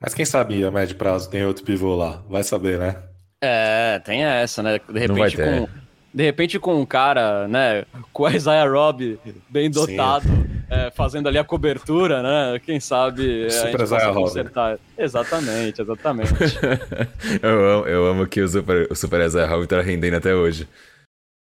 [0.00, 2.24] Mas quem sabia, a médio prazo tem outro pivô lá?
[2.28, 2.96] Vai saber, né?
[3.42, 4.78] É, tem essa, né?
[4.78, 5.80] De repente com
[6.12, 10.26] de repente com um cara, né, com o Isaiah Robb bem dotado,
[10.70, 14.78] é, fazendo ali a cobertura, né, quem sabe Super a gente Isaiah consertar.
[14.96, 16.32] Exatamente, exatamente.
[17.42, 20.68] eu, amo, eu amo que o Super, o Super Isaiah Robb tá rendendo até hoje.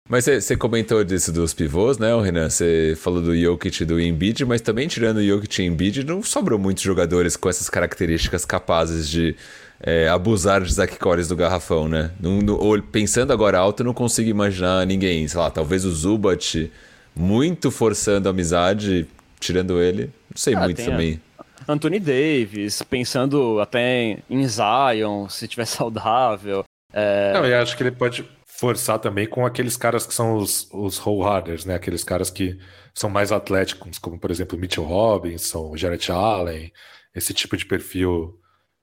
[0.09, 2.51] Mas você comentou disso dos pivôs, né, Renan?
[2.51, 6.23] Você falou do Jokic e do Embiid, mas também tirando o Jokic e Embiid, não
[6.23, 9.37] sobrou muitos jogadores com essas características capazes de
[9.81, 12.11] é, abusar de Zach Collins do garrafão, né?
[12.21, 15.27] Não, não, pensando agora alto, eu não consigo imaginar ninguém.
[15.29, 16.71] Sei lá, talvez o Zubat
[17.15, 19.07] muito forçando a amizade,
[19.39, 20.07] tirando ele.
[20.31, 21.21] Não sei ah, muito também.
[21.69, 26.65] Anthony Davis, pensando até em Zion, se tiver saudável.
[26.93, 27.33] É...
[27.33, 30.99] Não, eu acho que ele pode forçar também com aqueles caras que são os, os
[30.99, 31.75] harders, né?
[31.75, 32.59] Aqueles caras que
[32.95, 36.73] são mais atléticos, como por exemplo Mitchell Robinson, Jarrett Allen,
[37.15, 38.39] esse tipo de perfil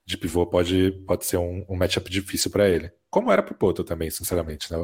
[0.06, 2.92] de pivô pode, pode ser um, um matchup difícil para ele.
[3.10, 4.72] Como era para o Poto também, sinceramente.
[4.72, 4.78] Né?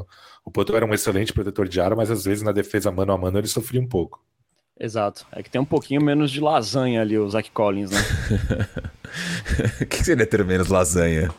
[0.43, 3.17] O Poto era um excelente protetor de aro, mas às vezes na defesa mano a
[3.17, 4.23] mano ele sofria um pouco.
[4.77, 5.25] Exato.
[5.31, 7.99] É que tem um pouquinho menos de lasanha ali, o Zach Collins, né?
[9.81, 11.31] O que seria ter menos lasanha?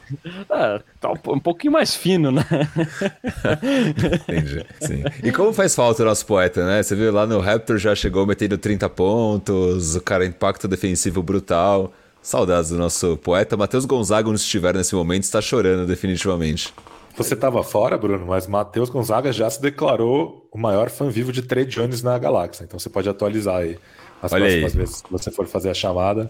[0.49, 2.43] É, tá um, um pouquinho mais fino, né?
[4.23, 4.65] Entendi.
[4.81, 5.05] Sim.
[5.23, 6.83] E como faz falta o nosso poeta, né?
[6.83, 11.93] Você viu lá no Raptor já chegou metendo 30 pontos, o cara impacto defensivo brutal.
[12.27, 13.57] Saudades do nosso poeta.
[13.57, 16.75] Matheus Gonzaga, onde estiver nesse momento, está chorando definitivamente.
[17.17, 21.41] Você estava fora, Bruno, mas Matheus Gonzaga já se declarou o maior fã vivo de
[21.43, 22.65] Trey Jones na galáxia.
[22.65, 23.79] Então você pode atualizar aí
[24.21, 24.79] as Olha próximas aí.
[24.79, 26.29] vezes que você for fazer a chamada.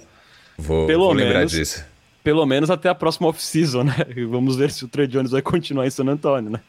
[0.59, 1.83] Vou, Pelo vou lembrar menos- disso.
[2.23, 3.95] Pelo menos até a próxima off-season, né?
[4.15, 6.61] E Vamos ver se o Trey Jones vai continuar em San Antônio, né?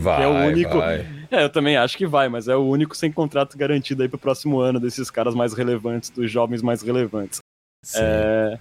[0.00, 0.76] Vai, é o único.
[0.78, 1.06] vai.
[1.30, 4.18] É, eu também acho que vai, mas é o único sem contrato garantido aí pro
[4.18, 7.38] próximo ano desses caras mais relevantes, dos jovens mais relevantes.
[7.84, 7.98] Sim.
[8.00, 8.58] É,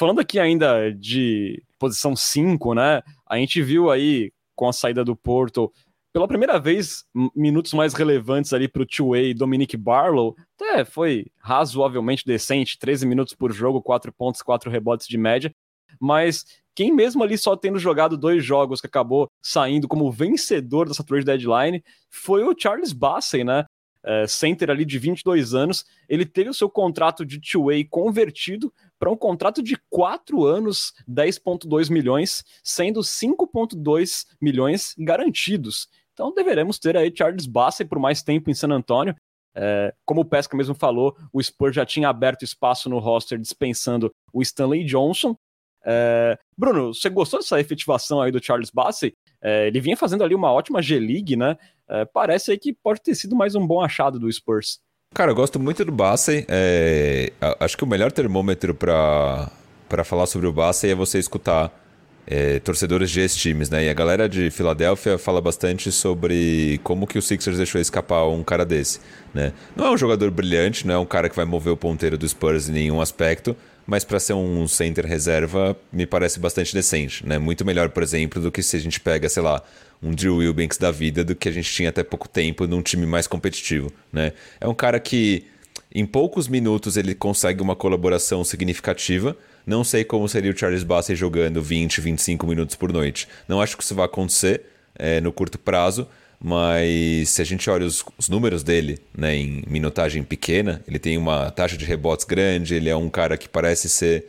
[0.00, 3.02] falando aqui ainda de posição 5, né?
[3.28, 5.70] A gente viu aí com a saída do Porto,
[6.10, 7.04] pela primeira vez,
[7.36, 10.34] minutos mais relevantes ali pro two-way Dominic Barlow.
[10.58, 15.54] Até foi razoavelmente decente, 13 minutos por jogo, 4 pontos, 4 rebotes de média.
[16.00, 21.04] Mas quem mesmo ali só tendo jogado dois jogos que acabou saindo como vencedor dessa
[21.04, 23.66] trade deadline foi o Charles Bassey, né?
[24.02, 29.10] É, center ali de 22 anos, ele teve o seu contrato de two-way convertido para
[29.10, 35.88] um contrato de 4 anos, 10,2 milhões, sendo 5,2 milhões garantidos.
[36.12, 39.16] Então deveremos ter aí Charles Bassey por mais tempo em San Antônio.
[39.56, 44.12] É, como o Pesca mesmo falou, o Spurs já tinha aberto espaço no roster dispensando
[44.34, 45.34] o Stanley Johnson.
[45.82, 49.14] É, Bruno, você gostou dessa efetivação aí do Charles Bassey?
[49.42, 51.56] É, ele vinha fazendo ali uma ótima G-League, né?
[51.88, 54.78] É, parece aí que pode ter sido mais um bom achado do Spurs.
[55.12, 56.46] Cara, eu gosto muito do Bassey.
[56.48, 59.50] É, acho que o melhor termômetro pra
[60.04, 61.76] falar sobre o Bassey é você escutar
[62.24, 63.86] é, torcedores de ex-times, né?
[63.86, 68.44] E a galera de Filadélfia fala bastante sobre como que o Sixers deixou escapar um
[68.44, 69.00] cara desse,
[69.34, 69.52] né?
[69.74, 72.28] Não é um jogador brilhante, não é um cara que vai mover o ponteiro do
[72.28, 77.36] Spurs em nenhum aspecto, mas para ser um center reserva me parece bastante decente, né?
[77.36, 79.60] Muito melhor, por exemplo, do que se a gente pega, sei lá,
[80.02, 83.06] um Drew Wilbanks da vida do que a gente tinha até pouco tempo num time
[83.06, 84.32] mais competitivo, né?
[84.60, 85.44] É um cara que
[85.92, 89.36] em poucos minutos ele consegue uma colaboração significativa.
[89.66, 93.28] Não sei como seria o Charles Bassey jogando 20, 25 minutos por noite.
[93.46, 94.62] Não acho que isso vai acontecer
[94.94, 96.06] é, no curto prazo,
[96.42, 101.18] mas se a gente olha os, os números dele né, em minutagem pequena, ele tem
[101.18, 104.26] uma taxa de rebotes grande, ele é um cara que parece ser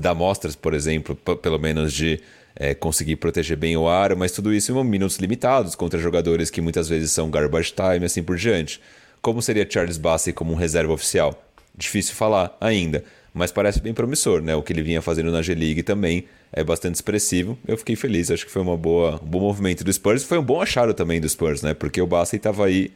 [0.00, 2.20] dá mostras, por exemplo, pelo menos de
[2.54, 6.60] é, conseguir proteger bem o aro, mas tudo isso em minutos limitados contra jogadores que
[6.60, 8.80] muitas vezes são garbage time e assim por diante.
[9.20, 11.42] Como seria Charles Bassey como um reserva oficial?
[11.76, 14.54] Difícil falar ainda, mas parece bem promissor, né?
[14.54, 17.58] O que ele vinha fazendo na G-League também é bastante expressivo.
[17.66, 20.24] Eu fiquei feliz, acho que foi uma boa, um bom movimento do Spurs.
[20.24, 21.72] Foi um bom achado também do Spurs, né?
[21.72, 22.90] Porque o Bassey estava aí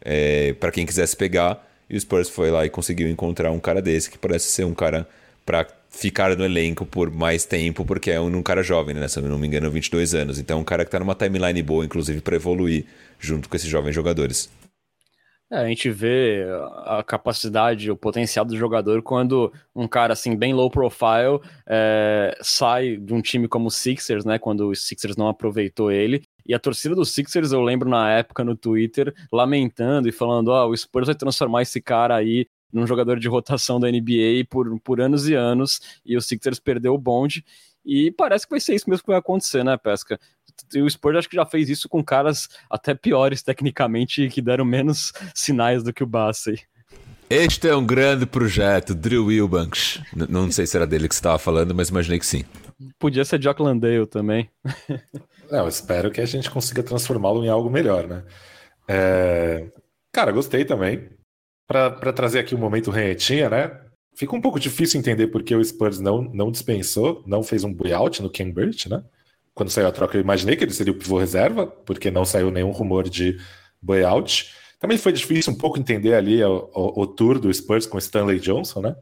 [0.00, 3.80] é, para quem quisesse pegar, e o Spurs foi lá e conseguiu encontrar um cara
[3.80, 5.06] desse que parece ser um cara
[5.44, 5.64] para
[5.96, 9.08] ficar no elenco por mais tempo, porque é um, um cara jovem, né?
[9.08, 10.38] Se eu não me engano, 22 anos.
[10.38, 12.84] Então, é um cara que tá numa timeline boa, inclusive, para evoluir
[13.18, 14.50] junto com esses jovens jogadores.
[15.50, 16.44] É, a gente vê
[16.84, 22.96] a capacidade, o potencial do jogador quando um cara assim bem low profile é, sai
[22.96, 24.40] de um time como o Sixers, né?
[24.40, 26.24] Quando o Sixers não aproveitou ele.
[26.44, 30.66] E a torcida dos Sixers, eu lembro na época no Twitter, lamentando e falando: ó,
[30.66, 35.00] o Spurs vai transformar esse cara aí num jogador de rotação da NBA por, por
[35.00, 37.44] anos e anos, e o Sixers perdeu o bonde.
[37.84, 40.18] E parece que vai ser isso mesmo que vai acontecer, né, Pesca?
[40.74, 44.64] E o Spurs acho que já fez isso com caras até piores tecnicamente que deram
[44.64, 46.60] menos sinais do que o Bassey.
[47.28, 50.00] Este é um grande projeto, Drew Wilbanks.
[50.14, 52.44] N- não sei se era dele que você estava falando, mas imaginei que sim.
[52.98, 54.48] Podia ser Jock Landale também.
[55.50, 58.24] Eu espero que a gente consiga transformá-lo em algo melhor, né?
[58.88, 59.66] É,
[60.12, 61.10] Cara, gostei também.
[61.66, 63.80] Para trazer aqui o momento renhetinha, né?
[64.14, 68.22] Fica um pouco difícil entender porque o Spurs não, não dispensou, não fez um buyout
[68.22, 69.04] no Burch, né?
[69.54, 72.50] Quando saiu a troca, eu imaginei que ele seria o pivô reserva, porque não saiu
[72.50, 73.38] nenhum rumor de
[73.80, 74.52] buyout.
[74.78, 78.38] Também foi difícil um pouco entender ali o, o, o tour do Spurs com Stanley
[78.38, 78.96] Johnson, né?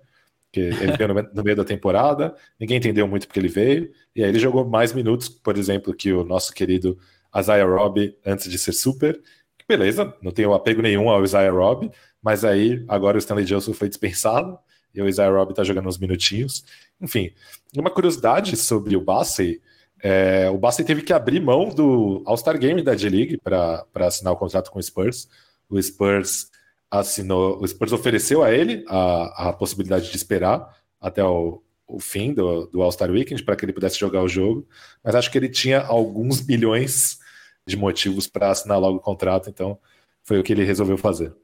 [0.53, 4.23] Que ele veio no, no meio da temporada, ninguém entendeu muito porque ele veio, e
[4.23, 6.97] aí ele jogou mais minutos, por exemplo, que o nosso querido
[7.37, 9.21] Isaiah Robb antes de ser super.
[9.69, 11.91] Beleza, não tenho apego nenhum ao Isaiah Robb,
[12.25, 14.59] mas aí agora o Stanley Johnson foi dispensado
[14.95, 16.65] e o Isaiah Robb tá jogando uns minutinhos.
[17.01, 17.33] Enfim,
[17.77, 19.61] uma curiosidade sobre o Bassey,
[20.03, 24.37] é, o Bassey teve que abrir mão do All-Star Game da G-League para assinar o
[24.37, 25.29] contrato com o Spurs.
[25.69, 26.51] O Spurs
[26.91, 32.33] assinou, o Spurs ofereceu a ele a, a possibilidade de esperar até o, o fim
[32.33, 34.67] do, do All-Star Weekend para que ele pudesse jogar o jogo,
[35.03, 37.19] mas acho que ele tinha alguns milhões
[37.67, 39.79] de motivos para assinar logo o contrato, então
[40.23, 41.35] foi o que ele resolveu fazer.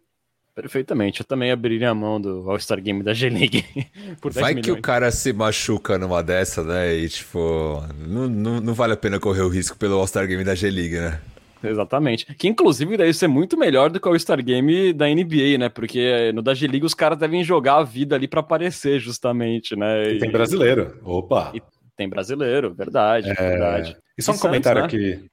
[0.55, 1.21] Perfeitamente.
[1.21, 3.65] Eu também abriria a mão do All-Star Game da G-League
[4.21, 4.67] por 10 Vai milhões.
[4.67, 6.95] que o cara se machuca numa dessa, né?
[6.95, 10.55] E tipo, não, não, não vale a pena correr o risco pelo All-Star Game da
[10.55, 11.21] G-League, né?
[11.63, 12.27] Exatamente.
[12.35, 15.69] Que inclusive deve ser muito melhor do que o All-Star Game da NBA, né?
[15.69, 20.15] Porque no da G-League os caras devem jogar a vida ali para aparecer, justamente, né?
[20.15, 20.99] E tem brasileiro.
[21.05, 21.53] Opa!
[21.55, 21.63] E
[21.97, 23.35] tem brasileiro, verdade, é...
[23.35, 23.97] verdade.
[24.17, 24.87] E só um Santos, comentário né?
[24.87, 25.30] aqui.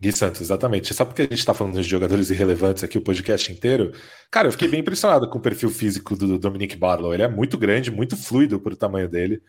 [0.00, 0.94] Gui Santos, exatamente.
[0.94, 3.92] Só porque a gente tá falando de jogadores irrelevantes aqui o podcast inteiro.
[4.30, 7.12] Cara, eu fiquei bem impressionado com o perfil físico do Dominic Barlow.
[7.12, 9.42] Ele é muito grande, muito fluido por o tamanho dele.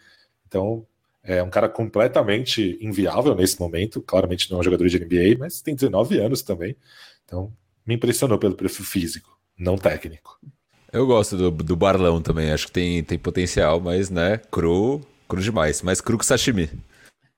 [0.48, 0.86] Então,
[1.24, 4.02] é um cara completamente inviável nesse momento.
[4.02, 6.76] Claramente não é um jogador de NBA, mas tem 19 anos também.
[7.26, 7.54] Então,
[7.86, 10.40] me impressionou pelo perfil físico, não técnico.
[10.92, 12.52] Eu gosto do, do Barlão também.
[12.52, 15.84] Acho que tem, tem potencial, mas, né, cru, cru demais.
[15.84, 16.70] Mais cru que sashimi.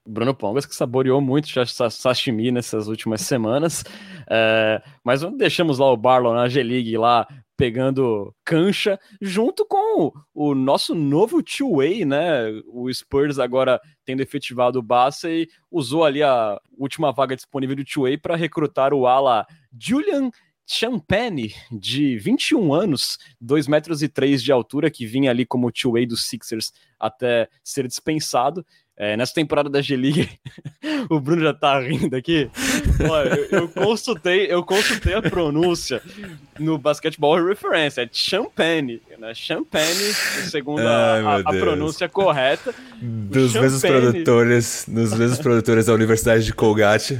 [0.06, 1.48] Bruno Pongas, que saboreou muito
[1.90, 3.84] sashimi nessas últimas semanas.
[4.30, 7.28] É, mas deixamos lá o Barlow na G-League lá
[7.62, 12.50] pegando cancha, junto com o nosso novo two-way, né?
[12.66, 17.86] O Spurs agora tendo efetivado o Bassa e usou ali a última vaga disponível do
[17.86, 19.46] two-way para recrutar o ala
[19.80, 20.32] Julian
[20.74, 26.06] Champagne, de 21 anos, 2 metros e 3 de altura, que vinha ali como two-way
[26.06, 28.66] dos Sixers até ser dispensado.
[29.04, 30.30] É, nessa temporada da G-League,
[31.10, 32.48] o Bruno já tá rindo aqui.
[33.10, 36.00] Olha, eu, eu, consultei, eu consultei a pronúncia
[36.60, 39.34] no Basketball Reference, é Champagne, né?
[39.34, 40.14] Champagne,
[40.52, 42.76] segundo Ai, a, a, pronúncia correta.
[43.02, 47.20] Dos mesmos produtores, dos mesmos produtores da Universidade de Colgate,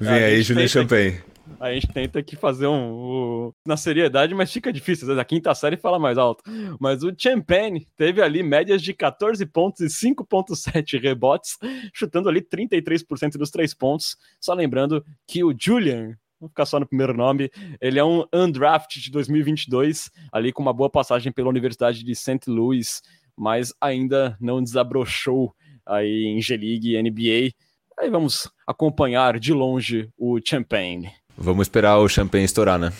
[0.00, 1.20] vem aí Julian Champagne
[1.60, 5.04] a gente tenta aqui fazer um, um, na seriedade, mas fica difícil.
[5.04, 6.42] Às vezes a quinta série fala mais alto.
[6.80, 11.56] Mas o Champagne teve ali médias de 14 pontos e 5,7 rebotes,
[11.92, 14.16] chutando ali 33% dos três pontos.
[14.40, 18.98] Só lembrando que o Julian, vou ficar só no primeiro nome, ele é um undraft
[18.98, 22.40] de 2022, ali com uma boa passagem pela Universidade de St.
[22.46, 23.02] Louis,
[23.36, 25.54] mas ainda não desabrochou
[25.86, 27.54] aí em G-League e NBA.
[27.98, 31.10] Aí vamos acompanhar de longe o Champagne.
[31.40, 32.92] Vamos esperar o champanhe estourar, né?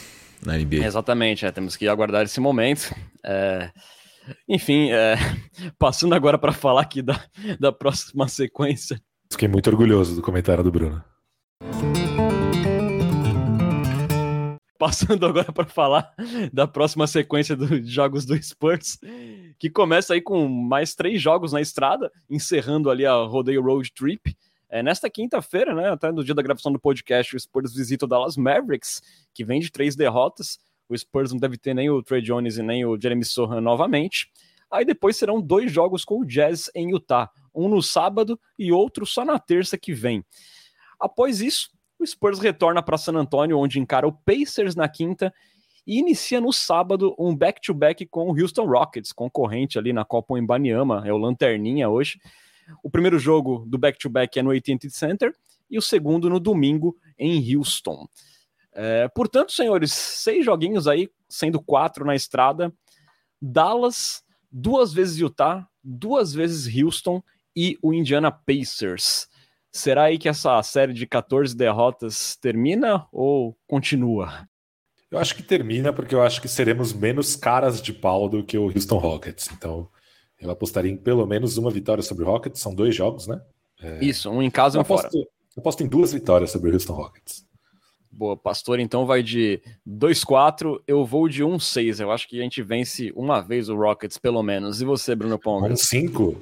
[0.46, 0.84] Na NBA.
[0.84, 2.94] Exatamente, é, temos que aguardar esse momento.
[3.24, 3.70] É...
[4.48, 5.16] Enfim, é...
[5.76, 7.20] passando agora para falar aqui da,
[7.58, 9.00] da próxima sequência.
[9.30, 11.02] Fiquei muito orgulhoso do comentário do Bruno.
[14.78, 16.08] Passando agora para falar
[16.52, 18.98] da próxima sequência dos jogos do Spurs,
[19.58, 24.36] que começa aí com mais três jogos na estrada, encerrando ali a rodeio road trip.
[24.70, 28.08] É, nesta quinta-feira, né, até no dia da gravação do podcast, o Spurs visita o
[28.08, 29.02] Dallas Mavericks,
[29.32, 30.58] que vem de três derrotas.
[30.88, 34.30] O Spurs não deve ter nem o Trey Jones e nem o Jeremy Sohan novamente.
[34.70, 39.06] Aí depois serão dois jogos com o Jazz em Utah, um no sábado e outro
[39.06, 40.22] só na terça que vem.
[41.00, 45.32] Após isso, o Spurs retorna para San Antonio, onde encara o Pacers na quinta
[45.86, 50.38] e inicia no sábado um back-to-back -back com o Houston Rockets, concorrente ali na Copa
[50.38, 52.20] Embaniama, é o Lanterninha hoje.
[52.82, 55.34] O primeiro jogo do back-to-back é no AT&T Center
[55.70, 58.06] e o segundo no domingo em Houston.
[58.72, 62.72] É, portanto, senhores, seis joguinhos aí, sendo quatro na estrada.
[63.40, 67.22] Dallas, duas vezes Utah, duas vezes Houston
[67.54, 69.28] e o Indiana Pacers.
[69.70, 74.48] Será aí que essa série de 14 derrotas termina ou continua?
[75.10, 78.58] Eu acho que termina porque eu acho que seremos menos caras de pau do que
[78.58, 79.48] o Houston Rockets.
[79.52, 79.88] Então,
[80.40, 83.40] eu apostaria em pelo menos uma vitória sobre o Rockets, são dois jogos, né?
[83.80, 84.04] É...
[84.04, 85.24] Isso, um em casa e um aposto, fora.
[85.56, 87.46] Eu aposto em duas vitórias sobre o Houston Rockets.
[88.10, 92.00] Boa, Pastor, então vai de 2-4, eu vou de 1-6.
[92.00, 94.80] Eu acho que a gente vence uma vez o Rockets, pelo menos.
[94.80, 95.68] E você, Bruno Ponga?
[95.68, 96.34] 1-5?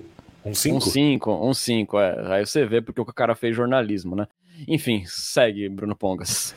[0.46, 0.78] 1-5?
[0.78, 2.34] 1-5, 1-5, é.
[2.34, 4.26] Aí você vê porque o cara fez jornalismo, né?
[4.66, 6.54] Enfim, segue, Bruno Pongas.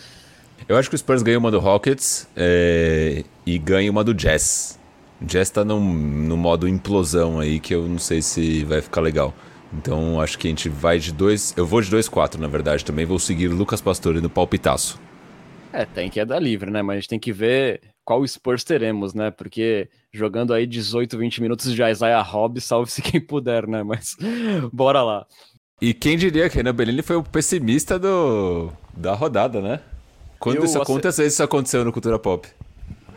[0.68, 3.24] Eu acho que o Spurs ganha uma do Rockets é...
[3.46, 4.79] e ganha uma do Jazz.
[5.22, 9.02] O Jazz tá num, num modo implosão aí que eu não sei se vai ficar
[9.02, 9.34] legal.
[9.74, 11.54] Então acho que a gente vai de dois.
[11.56, 13.06] Eu vou de 2-4, na verdade, também.
[13.06, 15.00] Vou seguir Lucas Pastore no palpitaço.
[15.72, 16.82] É, tem que é dar livre, né?
[16.82, 19.30] Mas a gente tem que ver qual Spurs teremos, né?
[19.30, 23.84] Porque jogando aí 18, 20 minutos de Isaiah Hobbs, salve-se quem puder, né?
[23.84, 24.16] Mas
[24.74, 25.26] bora lá.
[25.82, 29.80] E quem diria que Renan Bellini foi o pessimista do, da rodada, né?
[30.40, 32.48] Quando isso, quantas vezes isso aconteceu no Cultura Pop?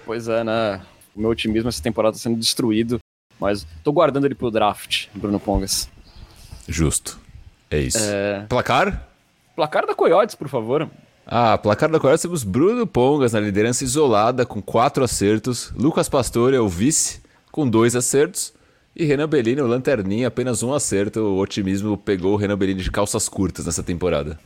[0.05, 0.81] Pois é, né?
[1.14, 2.98] O meu otimismo essa temporada está sendo destruído.
[3.38, 5.88] Mas tô guardando ele pro draft, Bruno Pongas.
[6.68, 7.18] Justo.
[7.70, 7.98] É isso.
[8.01, 8.46] É...
[8.48, 9.08] Placar?
[9.56, 10.88] Placar da Coyotes, por favor.
[11.27, 15.73] Ah, placar da Coyotes temos Bruno Pongas na liderança isolada com quatro acertos.
[15.77, 18.52] Lucas Pastore é o vice com dois acertos.
[18.94, 21.21] E Renan Bellini, o lanterninha, apenas um acerto.
[21.21, 24.38] O otimismo pegou o Renan Bellini de calças curtas nessa temporada.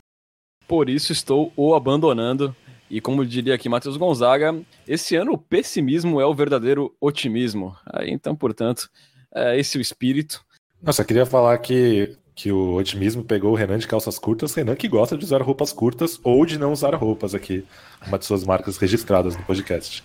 [0.68, 2.54] Por isso estou o abandonando
[2.90, 7.76] e como diria aqui Matheus Gonzaga, esse ano o pessimismo é o verdadeiro otimismo.
[7.92, 8.88] Aí, então, portanto,
[9.34, 10.44] é esse o espírito.
[10.82, 14.76] Nossa, eu queria falar que que o otimismo pegou o Renan de calças curtas, Renan
[14.76, 17.64] que gosta de usar roupas curtas ou de não usar roupas aqui,
[18.06, 20.04] uma de suas marcas registradas no podcast.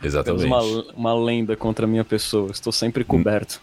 [0.00, 0.44] Exatamente.
[0.44, 0.62] Uma,
[0.94, 3.60] uma lenda contra a minha pessoa, estou sempre coberto.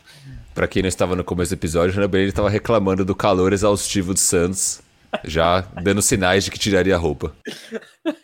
[0.53, 3.53] Para quem não estava no começo do episódio, o Renan Belini estava reclamando do calor
[3.53, 4.81] exaustivo de Santos,
[5.23, 7.33] já dando sinais de que tiraria a roupa.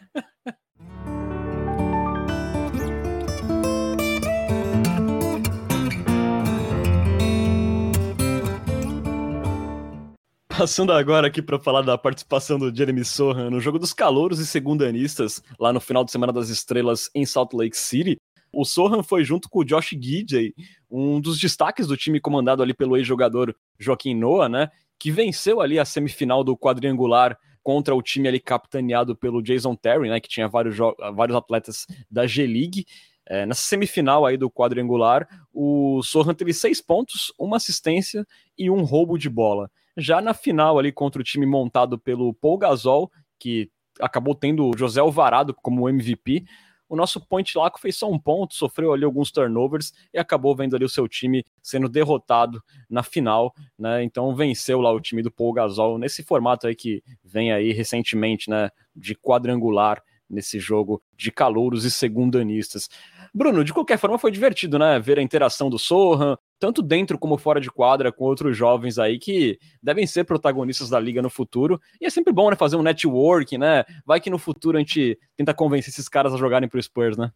[10.60, 14.46] Passando agora aqui para falar da participação do Jeremy Sohan no jogo dos calouros e
[14.46, 18.18] segundanistas, lá no final de Semana das Estrelas em Salt Lake City.
[18.52, 20.54] O Sohan foi junto com o Josh Gidey,
[20.92, 24.70] um dos destaques do time comandado ali pelo ex-jogador Joaquim Noah, né?
[25.00, 30.10] Que venceu ali a semifinal do quadrangular contra o time ali capitaneado pelo Jason Terry,
[30.10, 30.20] né?
[30.20, 30.76] Que tinha vários,
[31.16, 32.86] vários atletas da G-League.
[33.26, 38.84] É, nessa semifinal aí do quadrangular, o Sohan teve seis pontos, uma assistência e um
[38.84, 39.72] roubo de bola.
[40.00, 43.70] Já na final ali contra o time montado pelo Paul Gasol, que
[44.00, 46.46] acabou tendo o José Alvarado como MVP,
[46.90, 50.76] o nosso point Laco fez só um ponto, sofreu ali alguns turnovers e acabou vendo
[50.76, 54.04] ali o seu time sendo derrotado na final, né?
[54.04, 58.50] Então venceu lá o time do Paul Gasol nesse formato aí que vem aí recentemente,
[58.50, 62.90] né, de quadrangular nesse jogo de calouros e segundanistas.
[63.34, 65.00] Bruno, de qualquer forma foi divertido, né?
[65.00, 69.20] Ver a interação do Sohan, tanto dentro como fora de quadra, com outros jovens aí
[69.20, 71.80] que devem ser protagonistas da liga no futuro.
[72.02, 72.56] E é sempre bom, né?
[72.56, 73.84] Fazer um network, né?
[74.06, 77.32] Vai que no futuro a gente tenta convencer esses caras a jogarem pro Spurs, né?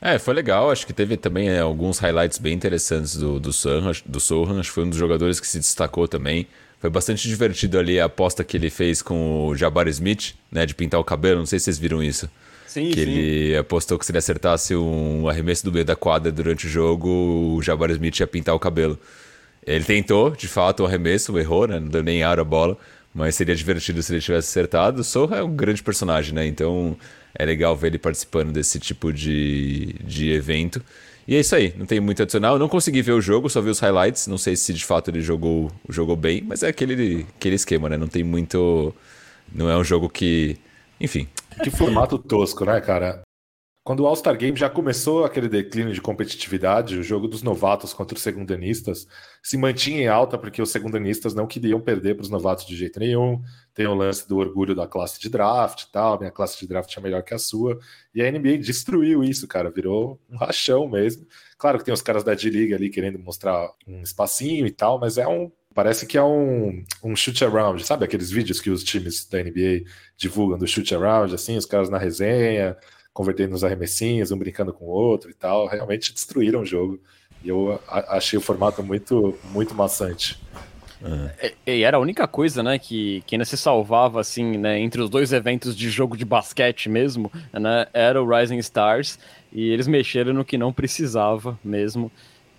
[0.00, 0.70] É, foi legal.
[0.70, 4.60] Acho que teve também é, alguns highlights bem interessantes do, do, Sohan, do Sohan.
[4.60, 6.46] Acho que foi um dos jogadores que se destacou também.
[6.78, 10.66] Foi bastante divertido ali a aposta que ele fez com o Jabbar Smith, né?
[10.66, 11.38] De pintar o cabelo.
[11.38, 12.28] Não sei se vocês viram isso.
[12.76, 13.10] Sim, que sim.
[13.10, 17.08] ele apostou que se ele acertasse um arremesso do meio da quadra durante o jogo,
[17.56, 18.98] o Jabbar Smith ia pintar o cabelo.
[19.66, 21.80] Ele tentou, de fato, o arremesso, errou, né?
[21.80, 22.76] Não deu nem ar a bola,
[23.14, 25.00] mas seria divertido se ele tivesse acertado.
[25.00, 26.46] O Sorra é um grande personagem, né?
[26.46, 26.94] Então
[27.34, 30.82] é legal ver ele participando desse tipo de, de evento.
[31.26, 32.56] E é isso aí, não tem muito adicional.
[32.56, 34.26] Eu não consegui ver o jogo, só vi os highlights.
[34.26, 37.96] Não sei se de fato ele jogou, jogou bem, mas é aquele, aquele esquema, né?
[37.96, 38.94] Não tem muito.
[39.50, 40.58] Não é um jogo que.
[41.00, 41.28] Enfim,
[41.62, 43.22] que formato tosco, né, cara?
[43.86, 48.16] Quando o All-Star Game já começou aquele declínio de competitividade, o jogo dos novatos contra
[48.16, 49.06] os segundanistas
[49.40, 52.98] se mantinha em alta porque os segundanistas não queriam perder para os novatos de jeito
[52.98, 53.40] nenhum.
[53.72, 56.96] Tem o lance do orgulho da classe de draft e tal, minha classe de draft
[56.96, 57.78] é melhor que a sua.
[58.12, 61.24] E a NBA destruiu isso, cara, virou um rachão mesmo.
[61.56, 65.16] Claro que tem os caras da D-League ali querendo mostrar um espacinho e tal, mas
[65.16, 68.02] é um Parece que é um, um shoot around, sabe?
[68.02, 69.84] Aqueles vídeos que os times da NBA
[70.16, 72.74] divulgam do shoot around, assim, os caras na resenha,
[73.12, 75.66] convertendo nos arremessinhos, um brincando com o outro e tal.
[75.66, 76.98] Realmente destruíram o jogo.
[77.44, 80.42] E eu achei o formato muito, muito maçante.
[81.02, 81.28] Uhum.
[81.66, 85.10] E, era a única coisa, né, que, que ainda se salvava, assim, né, entre os
[85.10, 89.18] dois eventos de jogo de basquete mesmo, né, era o Rising Stars,
[89.52, 92.10] e eles mexeram no que não precisava mesmo.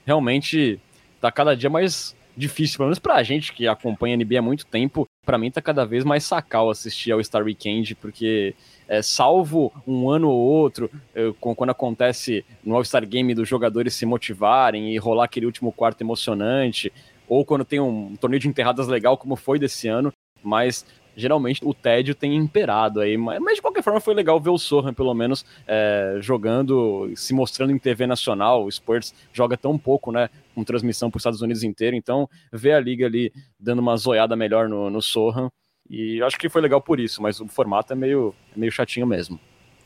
[0.05, 0.79] Realmente,
[1.19, 4.65] tá cada dia mais difícil, pelo menos pra gente que acompanha a NBA há muito
[4.65, 8.53] tempo, para mim tá cada vez mais sacal assistir ao Star Weekend, porque
[8.87, 14.05] é, salvo um ano ou outro, eu, quando acontece no All-Star Game dos jogadores se
[14.05, 16.93] motivarem e rolar aquele último quarto emocionante,
[17.27, 20.13] ou quando tem um torneio de enterradas legal como foi desse ano,
[20.43, 20.85] mas
[21.17, 23.17] geralmente o tédio tem imperado aí.
[23.17, 27.33] Mas, mas de qualquer forma foi legal ver o Sohan, pelo menos, é, jogando, se
[27.33, 28.63] mostrando em TV nacional.
[28.63, 30.29] O Spurs joga tão pouco, né?
[30.53, 31.95] Com transmissão para os Estados Unidos inteiro.
[31.95, 35.49] Então, ver a liga ali dando uma zoiada melhor no, no Sohan.
[35.89, 39.07] E acho que foi legal por isso, mas o formato é meio, é meio chatinho
[39.07, 39.39] mesmo.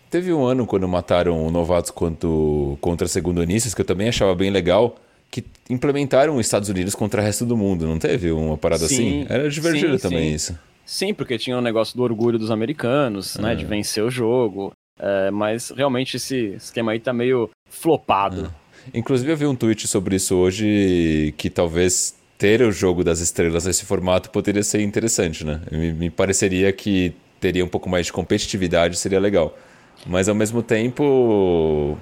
[0.10, 4.98] Teve um ano quando mataram novatos quanto, contra segundonistas, que eu também achava bem legal,
[5.30, 9.22] que implementaram os Estados Unidos contra o resto do mundo, não teve uma parada sim,
[9.22, 9.26] assim?
[9.30, 10.36] Era divertido sim, também sim.
[10.36, 10.71] isso.
[10.92, 13.56] Sim, porque tinha o um negócio do orgulho dos americanos, né?
[13.56, 13.68] De é.
[13.68, 14.74] vencer o jogo.
[15.00, 18.52] É, mas realmente esse esquema aí tá meio flopado.
[18.94, 18.98] É.
[19.00, 23.66] Inclusive eu vi um tweet sobre isso hoje que talvez ter o jogo das estrelas
[23.66, 25.62] nesse formato poderia ser interessante, né?
[25.72, 29.58] Me, me pareceria que teria um pouco mais de competitividade, seria legal.
[30.06, 31.98] Mas ao mesmo tempo,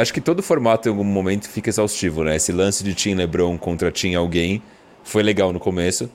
[0.00, 2.34] acho que todo formato em algum momento fica exaustivo, né?
[2.34, 4.60] Esse lance de Team LeBron contra Team alguém
[5.04, 6.10] foi legal no começo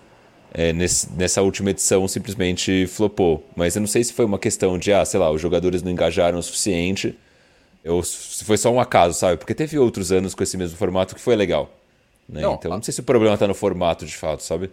[0.53, 3.45] é, nesse, nessa última edição simplesmente flopou.
[3.55, 5.91] Mas eu não sei se foi uma questão de, ah, sei lá, os jogadores não
[5.91, 7.17] engajaram o suficiente,
[7.85, 9.37] ou se foi só um acaso, sabe?
[9.37, 11.71] Porque teve outros anos com esse mesmo formato que foi legal.
[12.27, 12.41] Né?
[12.41, 14.69] Não, então, não sei se o problema está no formato de fato, sabe?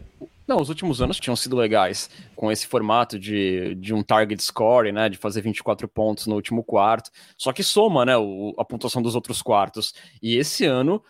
[0.46, 4.92] Não, os últimos anos tinham sido legais com esse formato de, de um target score,
[4.92, 5.08] né?
[5.08, 7.10] De fazer 24 pontos no último quarto.
[7.36, 8.16] Só que soma, né?
[8.16, 9.92] O, a pontuação dos outros quartos.
[10.22, 11.02] E esse ano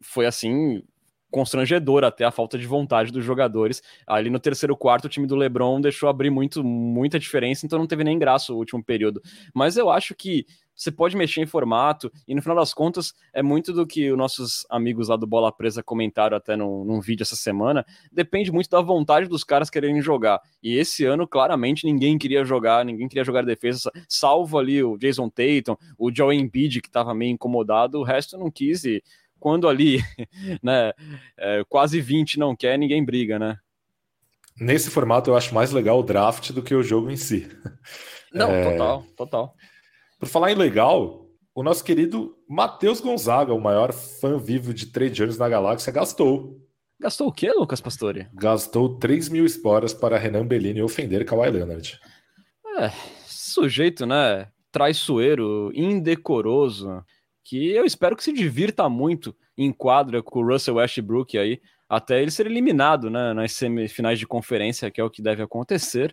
[0.00, 0.82] foi assim,
[1.36, 3.82] constrangedor até a falta de vontade dos jogadores.
[4.06, 7.86] Ali no terceiro quarto, o time do LeBron deixou abrir muito, muita diferença, então não
[7.86, 9.20] teve nem graça o último período.
[9.52, 13.42] Mas eu acho que você pode mexer em formato, e no final das contas, é
[13.42, 17.22] muito do que os nossos amigos lá do Bola Presa comentaram até num, num vídeo
[17.22, 17.84] essa semana.
[18.10, 20.40] Depende muito da vontade dos caras quererem jogar.
[20.62, 25.28] E esse ano, claramente, ninguém queria jogar, ninguém queria jogar defesa, salvo ali o Jason
[25.28, 28.84] Tatum, o Joe Embiid, que estava meio incomodado, o resto não quis.
[28.84, 29.02] E
[29.46, 29.98] quando ali,
[30.60, 30.92] né,
[31.38, 33.56] é, quase 20 não quer, ninguém briga, né?
[34.60, 37.48] Nesse formato eu acho mais legal o draft do que o jogo em si.
[38.34, 38.72] Não, é...
[38.72, 39.54] total, total.
[40.18, 45.22] Por falar em legal, o nosso querido Matheus Gonzaga, o maior fã vivo de trade
[45.22, 46.60] anos na galáxia, gastou.
[46.98, 48.26] Gastou o quê, Lucas Pastore?
[48.34, 52.00] Gastou 3 mil esporas para Renan Bellini ofender Kawhi Leonard.
[52.80, 52.90] É,
[53.26, 54.48] sujeito, né?
[54.72, 57.04] Traiçoeiro, indecoroso,
[57.48, 62.20] que eu espero que se divirta muito em quadra com o Russell Westbrook aí, até
[62.20, 66.12] ele ser eliminado né, nas semifinais de conferência, que é o que deve acontecer.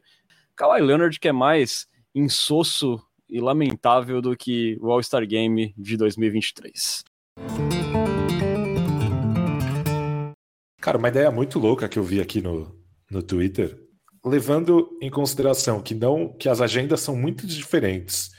[0.56, 7.04] Kawhi Leonard, que é mais insosso e lamentável do que o All-Star Game de 2023.
[10.80, 12.80] Cara, uma ideia muito louca que eu vi aqui no,
[13.10, 13.76] no Twitter,
[14.24, 18.32] levando em consideração que não que as agendas são muito diferentes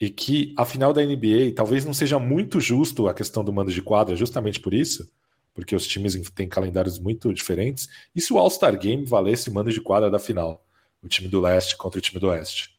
[0.00, 3.72] e que a final da NBA talvez não seja muito justo a questão do mando
[3.72, 5.10] de quadra, justamente por isso,
[5.54, 7.88] porque os times têm calendários muito diferentes.
[8.14, 10.64] E se o All-Star Game valesse o mando de quadra da final,
[11.02, 12.74] o time do leste contra o time do oeste?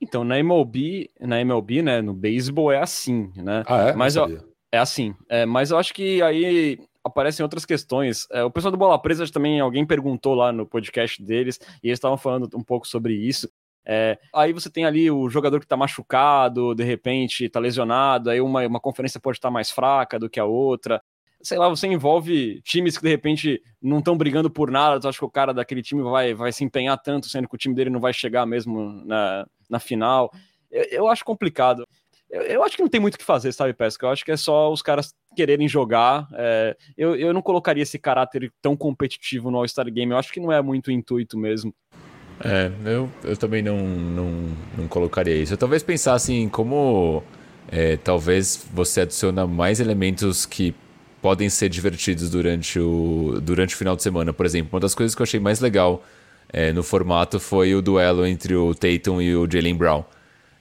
[0.00, 3.64] Então, na MLB, na MLB, né, no beisebol é assim, né?
[3.66, 3.92] Ah, é?
[3.94, 5.14] Mas eu, é assim.
[5.28, 8.26] É, mas eu acho que aí aparecem outras questões.
[8.30, 11.96] É, o pessoal do Bola Presa também, alguém perguntou lá no podcast deles, e eles
[11.96, 13.50] estavam falando um pouco sobre isso.
[13.90, 18.38] É, aí você tem ali o jogador que está machucado, de repente está lesionado, aí
[18.38, 21.02] uma, uma conferência pode estar tá mais fraca do que a outra.
[21.40, 25.18] Sei lá, você envolve times que de repente não estão brigando por nada, tu acha
[25.18, 27.88] que o cara daquele time vai, vai se empenhar tanto, sendo que o time dele
[27.88, 30.30] não vai chegar mesmo na, na final.
[30.70, 31.86] Eu, eu acho complicado.
[32.28, 34.04] Eu, eu, acho que não tem muito o que fazer, sabe, Pesca?
[34.04, 36.28] Eu acho que é só os caras quererem jogar.
[36.34, 40.12] É, eu, eu não colocaria esse caráter tão competitivo no All-Star Game.
[40.12, 41.72] Eu acho que não é muito intuito mesmo.
[42.44, 44.30] É, eu, eu também não, não,
[44.76, 45.54] não colocaria isso.
[45.54, 47.22] Eu talvez pensasse em como
[47.70, 50.74] é, talvez você adiciona mais elementos que
[51.20, 54.32] podem ser divertidos durante o, durante o final de semana.
[54.32, 56.04] Por exemplo, uma das coisas que eu achei mais legal
[56.52, 60.04] é, no formato foi o duelo entre o Tatum e o Jalen Brown.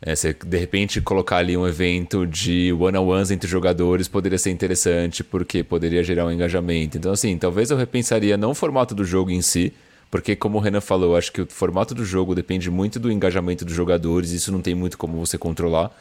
[0.01, 5.23] É, você, de repente, colocar ali um evento de one-on-ones entre jogadores poderia ser interessante,
[5.23, 6.97] porque poderia gerar um engajamento.
[6.97, 9.73] Então, assim, talvez eu repensaria não o formato do jogo em si,
[10.09, 13.65] porque, como o Renan falou, acho que o formato do jogo depende muito do engajamento
[13.65, 15.91] dos jogadores, isso não tem muito como você controlar,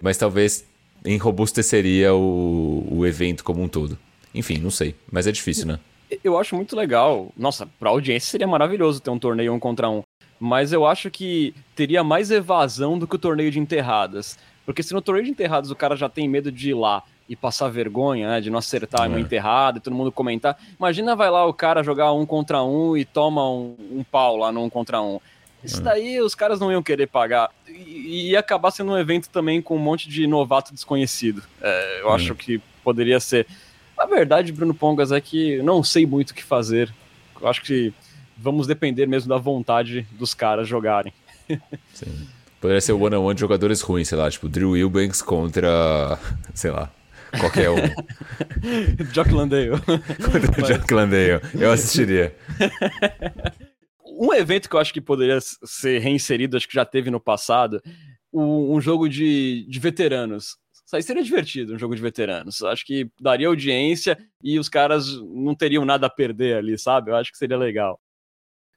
[0.00, 0.64] mas talvez
[1.04, 3.98] enrobusteceria o, o evento como um todo.
[4.34, 5.78] Enfim, não sei, mas é difícil, né?
[6.22, 7.32] Eu acho muito legal.
[7.36, 10.02] Nossa, pra audiência seria maravilhoso ter um torneio um contra um.
[10.38, 14.38] Mas eu acho que teria mais evasão do que o torneio de enterradas.
[14.64, 17.36] Porque se no torneio de enterradas o cara já tem medo de ir lá e
[17.36, 19.08] passar vergonha, né, de não acertar é.
[19.08, 20.58] uma enterrada e todo mundo comentar.
[20.78, 24.52] Imagina vai lá o cara jogar um contra um e toma um, um pau lá
[24.52, 25.20] no um contra um.
[25.64, 25.82] Isso é.
[25.82, 27.50] daí os caras não iam querer pagar.
[27.68, 31.42] E ia acabar sendo um evento também com um monte de novato desconhecido.
[31.60, 32.12] É, eu hum.
[32.12, 33.46] acho que poderia ser.
[33.96, 36.92] A verdade, Bruno Pongas, é que não sei muito o que fazer.
[37.40, 37.92] Eu acho que
[38.36, 41.12] vamos depender mesmo da vontade dos caras jogarem.
[41.94, 42.26] Sim.
[42.60, 46.18] Poderia ser o one-on-one -on -one de jogadores ruins, sei lá, tipo Drew Wilbanks contra,
[46.54, 46.90] sei lá,
[47.40, 47.76] qualquer um.
[49.12, 49.70] Jock Landale.
[49.70, 50.68] Mas...
[50.68, 51.40] Jock Landale.
[51.58, 52.36] Eu assistiria.
[54.04, 57.82] um evento que eu acho que poderia ser reinserido, acho que já teve no passado,
[58.32, 60.56] um, jogo de, de veteranos.
[60.86, 62.62] Isso aí seria divertido, um jogo de veteranos.
[62.62, 67.10] Acho que daria audiência e os caras não teriam nada a perder ali, sabe?
[67.10, 67.98] Eu acho que seria legal.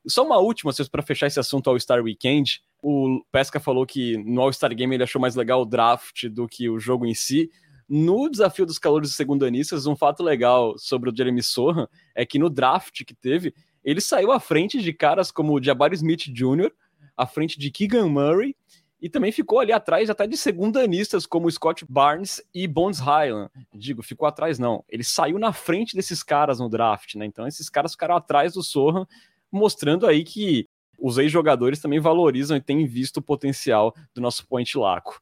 [0.07, 2.61] Só uma última, para fechar esse assunto All-Star Weekend.
[2.81, 6.69] O Pesca falou que no All-Star Game ele achou mais legal o draft do que
[6.69, 7.49] o jogo em si.
[7.87, 12.49] No desafio dos calores segundanistas, um fato legal sobre o Jeremy Sohan é que no
[12.49, 16.71] draft que teve, ele saiu à frente de caras como o Jabari Smith Jr.,
[17.15, 18.55] à frente de Keegan Murray,
[18.99, 23.51] e também ficou ali atrás até de segundanistas como Scott Barnes e Bones Highland.
[23.71, 24.83] Digo, ficou atrás não.
[24.89, 27.25] Ele saiu na frente desses caras no draft, né?
[27.25, 29.05] Então esses caras ficaram atrás do Sohan,
[29.51, 30.67] mostrando aí que
[30.97, 35.21] os ex-jogadores também valorizam e têm visto o potencial do nosso point laco.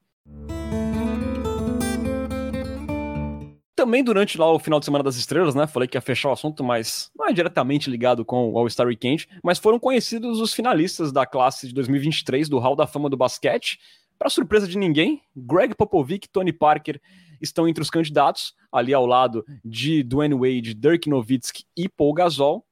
[3.84, 5.67] Também durante lá o final de Semana das Estrelas, né?
[5.67, 9.27] Falei que ia fechar o assunto, mas não é diretamente ligado com o All-Star Weekend,
[9.43, 13.77] mas foram conhecidos os finalistas da classe de 2023 do Hall da Fama do Basquete.
[14.17, 17.01] Para surpresa de ninguém, Greg Popovich e Tony Parker
[17.41, 22.65] estão entre os candidatos, ali ao lado de Dwayne Wade, Dirk Nowitzki e Paul Gasol.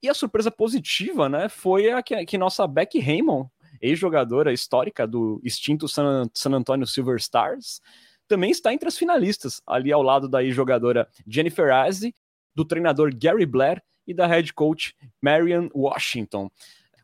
[0.00, 3.50] E a surpresa positiva, né, foi a que, que nossa Becky Raymond,
[3.82, 7.80] ex-jogadora histórica do extinto San, San Antonio Silver Stars,
[8.26, 12.14] também está entre as finalistas, ali ao lado da ex-jogadora Jennifer Azzi,
[12.54, 16.50] do treinador Gary Blair e da head coach Marian Washington.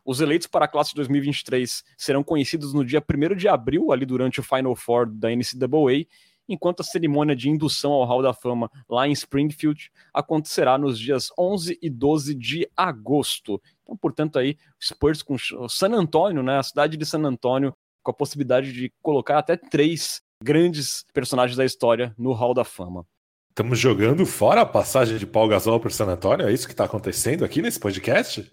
[0.05, 4.05] Os eleitos para a classe de 2023 serão conhecidos no dia 1 de abril, ali
[4.05, 6.05] durante o Final Four da NCAA,
[6.47, 11.29] enquanto a cerimônia de indução ao Hall da Fama lá em Springfield acontecerá nos dias
[11.39, 13.61] 11 e 12 de agosto.
[13.83, 15.37] Então, portanto, aí, Spurs com
[15.69, 20.21] San Antônio, né, a cidade de San Antônio, com a possibilidade de colocar até três
[20.43, 23.05] grandes personagens da história no Hall da Fama.
[23.49, 26.47] Estamos jogando fora a passagem de Paul Gasol por San Antônio?
[26.47, 28.51] É isso que está acontecendo aqui nesse podcast?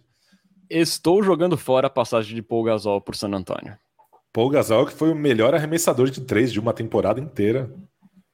[0.68, 3.76] Estou jogando fora a passagem de Paul Gasol por San Antônio.
[4.32, 7.74] Paul Gasol que foi o melhor arremessador de três de uma temporada inteira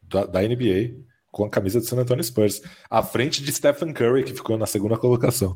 [0.02, 4.24] da, da NBA com a camisa do San Antonio Spurs, à frente de Stephen Curry
[4.24, 5.54] que ficou na segunda colocação.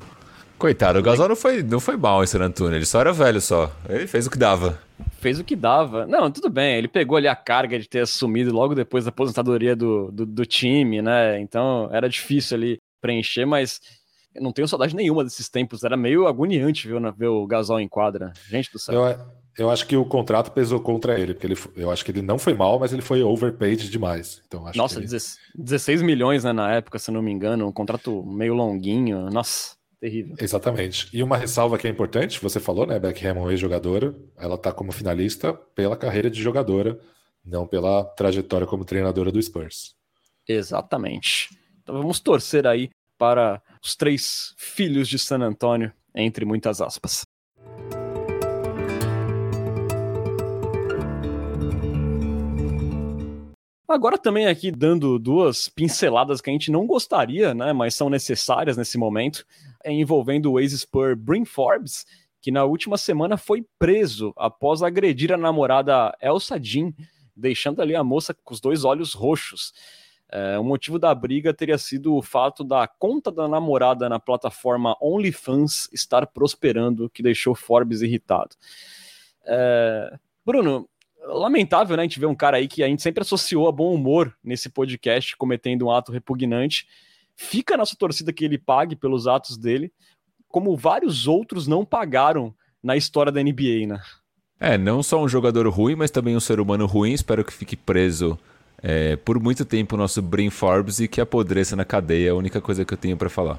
[0.60, 3.40] Coitado, o Gasol não foi, não foi mal em San Antonio, ele só era velho
[3.40, 3.74] só.
[3.88, 4.78] Ele fez o que dava.
[5.18, 6.06] Fez o que dava.
[6.06, 9.74] Não, tudo bem, ele pegou ali a carga de ter assumido logo depois da aposentadoria
[9.74, 11.40] do, do, do time, né?
[11.40, 13.80] Então era difícil ali preencher, mas
[14.34, 15.82] eu não tenho saudade nenhuma desses tempos.
[15.82, 18.30] Era meio agoniante viu, ver o Gasol em quadra.
[18.46, 18.94] Gente do céu.
[19.02, 19.18] Eu,
[19.56, 22.38] eu acho que o contrato pesou contra ele, porque ele, eu acho que ele não
[22.38, 24.42] foi mal, mas ele foi overpaid demais.
[24.46, 25.08] Então, Nossa, ele...
[25.54, 29.30] 16 milhões né, na época, se não me engano, um contrato meio longuinho.
[29.30, 30.34] Nossa terrível.
[30.40, 31.08] Exatamente.
[31.12, 34.90] E uma ressalva que é importante, você falou, né, Beck Hammond, ex-jogadora, ela tá como
[34.90, 36.98] finalista pela carreira de jogadora,
[37.44, 39.94] não pela trajetória como treinadora do Spurs.
[40.48, 41.48] Exatamente.
[41.82, 42.88] Então vamos torcer aí
[43.18, 47.22] para os três filhos de San Antônio, entre muitas aspas.
[53.86, 58.76] Agora também aqui dando duas pinceladas que a gente não gostaria, né, mas são necessárias
[58.76, 59.44] nesse momento,
[59.84, 62.06] envolvendo o ex-Spur Brin Forbes,
[62.40, 66.92] que na última semana foi preso após agredir a namorada Elsa Jean,
[67.36, 69.72] deixando ali a moça com os dois olhos roxos.
[70.32, 74.96] É, o motivo da briga teria sido o fato da conta da namorada na plataforma
[75.00, 78.54] OnlyFans estar prosperando, que deixou Forbes irritado.
[79.44, 80.16] É,
[80.46, 80.88] Bruno,
[81.26, 82.02] lamentável, né?
[82.02, 84.68] A gente ver um cara aí que a gente sempre associou a bom humor nesse
[84.68, 86.86] podcast cometendo um ato repugnante.
[87.42, 89.90] Fica a nossa torcida que ele pague pelos atos dele,
[90.46, 93.98] como vários outros não pagaram na história da NBA, né?
[94.60, 97.14] É, não só um jogador ruim, mas também um ser humano ruim.
[97.14, 98.38] Espero que fique preso
[98.82, 102.28] é, por muito tempo o nosso Brin Forbes e que apodreça na cadeia.
[102.28, 103.58] É a única coisa que eu tenho para falar.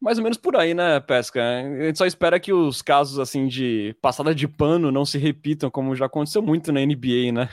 [0.00, 1.42] Mais ou menos por aí, né, Pesca?
[1.42, 5.68] A gente só espera que os casos assim de passada de pano não se repitam,
[5.68, 7.48] como já aconteceu muito na NBA, né?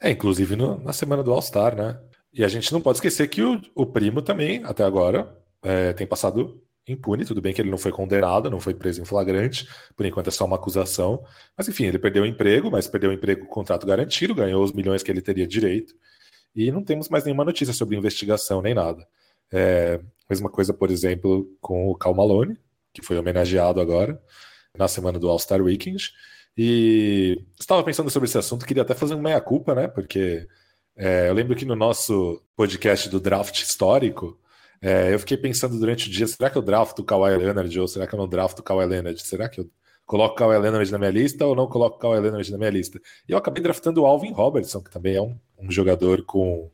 [0.00, 1.98] É, inclusive no, na semana do All-Star, né?
[2.32, 6.06] E a gente não pode esquecer que o, o primo também, até agora, é, tem
[6.06, 6.62] passado
[6.92, 7.24] impune.
[7.24, 10.30] Tudo bem que ele não foi condenado, não foi preso em flagrante, por enquanto é
[10.30, 11.24] só uma acusação.
[11.56, 14.72] Mas enfim, ele perdeu o emprego, mas perdeu o emprego com contrato garantido, ganhou os
[14.72, 15.94] milhões que ele teria direito.
[16.54, 19.06] E não temos mais nenhuma notícia sobre investigação nem nada.
[19.52, 22.56] É, mesma coisa, por exemplo, com o Cal Malone,
[22.92, 24.20] que foi homenageado agora
[24.76, 26.12] na semana do All-Star Weekend.
[26.56, 29.88] E estava pensando sobre esse assunto, queria até fazer um meia-culpa, né?
[29.88, 30.46] Porque
[31.00, 34.38] é, eu lembro que no nosso podcast do draft histórico,
[34.82, 37.88] é, eu fiquei pensando durante o dia: será que eu draft o Kawhi Leonard ou
[37.88, 39.18] será que eu não draft o Kawhi Leonard?
[39.22, 39.70] Será que eu
[40.04, 42.70] coloco o Kawhi Leonard na minha lista ou não coloco o Kawhi Leonard na minha
[42.70, 43.00] lista?
[43.26, 46.70] E eu acabei draftando o Alvin Robertson, que também é um, um jogador com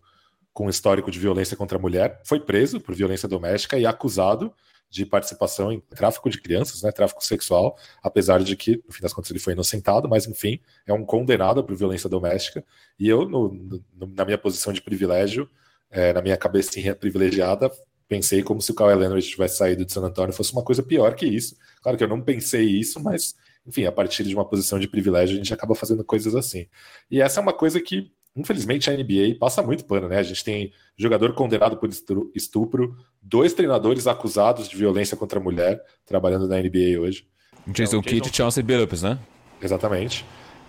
[0.57, 4.51] com histórico de violência contra a mulher, foi preso por violência doméstica e acusado
[4.89, 9.12] de participação em tráfico de crianças, né, tráfico sexual, apesar de que, no fim das
[9.12, 12.64] contas, ele foi inocentado, mas, enfim, é um condenado por violência doméstica.
[12.99, 13.84] E eu, no, no,
[14.14, 15.51] na minha posição de privilégio,
[15.91, 17.70] é, na minha cabecinha privilegiada,
[18.09, 21.14] pensei como se o Kawhi Leonard tivesse saído de San Antonio fosse uma coisa pior
[21.14, 21.57] que isso.
[21.82, 23.34] Claro que eu não pensei isso, mas,
[23.66, 26.68] enfim, a partir de uma posição de privilégio, a gente acaba fazendo coisas assim.
[27.11, 30.18] E essa é uma coisa que Infelizmente a NBA passa muito pano, né?
[30.18, 31.89] A gente tem jogador condenado por
[32.34, 37.26] estupro, dois treinadores acusados de violência contra a mulher trabalhando na NBA hoje.
[37.68, 39.18] Jason então, Kidd e Chauncey Billups, né?
[39.61, 40.24] Exatamente.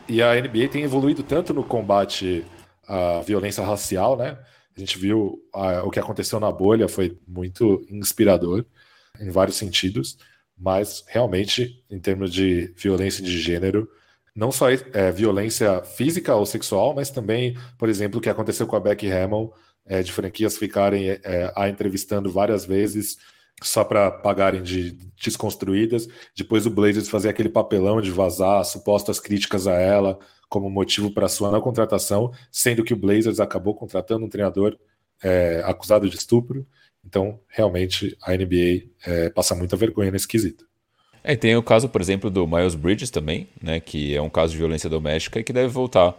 [0.08, 2.46] E a NBA tem evoluído tanto no combate
[2.88, 4.38] à violência racial, né?
[4.76, 8.66] A gente viu a, o que aconteceu na bolha, foi muito inspirador
[9.20, 10.18] em vários sentidos,
[10.58, 13.90] mas realmente, em termos de violência de gênero,
[14.38, 18.76] não só é, violência física ou sexual, mas também, por exemplo, o que aconteceu com
[18.76, 19.52] a Becky Hammond,
[19.84, 23.18] é, de franquias ficarem é, a entrevistando várias vezes
[23.64, 26.08] só para pagarem de desconstruídas.
[26.38, 31.28] Depois o Blazers fazer aquele papelão de vazar supostas críticas a ela como motivo para
[31.28, 34.78] sua não contratação, sendo que o Blazers acabou contratando um treinador
[35.24, 36.64] é, acusado de estupro.
[37.04, 40.67] Então, realmente, a NBA é, passa muita vergonha nesse quesito.
[41.28, 44.54] É, tem o caso, por exemplo, do Miles Bridges também, né, que é um caso
[44.54, 46.16] de violência doméstica e que deve voltar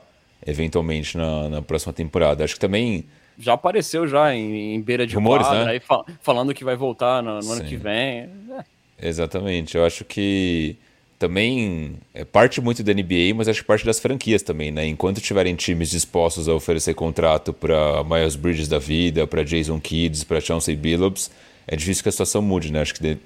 [0.47, 2.45] eventualmente na, na próxima temporada.
[2.45, 3.07] Acho que também
[3.39, 5.71] já apareceu já em, em beira de rumores, quadra, né?
[5.71, 8.29] Aí fal falando que vai voltar no, no ano que vem.
[9.01, 9.09] É.
[9.09, 9.79] Exatamente.
[9.79, 10.77] Eu acho que
[11.19, 14.87] também é parte muito da NBA, mas acho que parte das franquias também, né?
[14.87, 20.27] Enquanto tiverem times dispostos a oferecer contrato para Miles Bridges da vida, para Jason Kidd,
[20.27, 21.31] para Chauncey Billups,
[21.67, 22.83] é difícil que a situação mude, né?
[22.83, 23.19] Acho que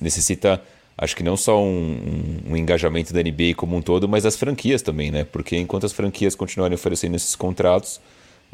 [0.00, 0.60] necessita,
[1.00, 4.36] acho que não só um, um, um, engajamento da NBA como um todo, mas das
[4.36, 5.24] franquias também, né?
[5.24, 7.98] Porque enquanto as franquias continuarem oferecendo esses contratos,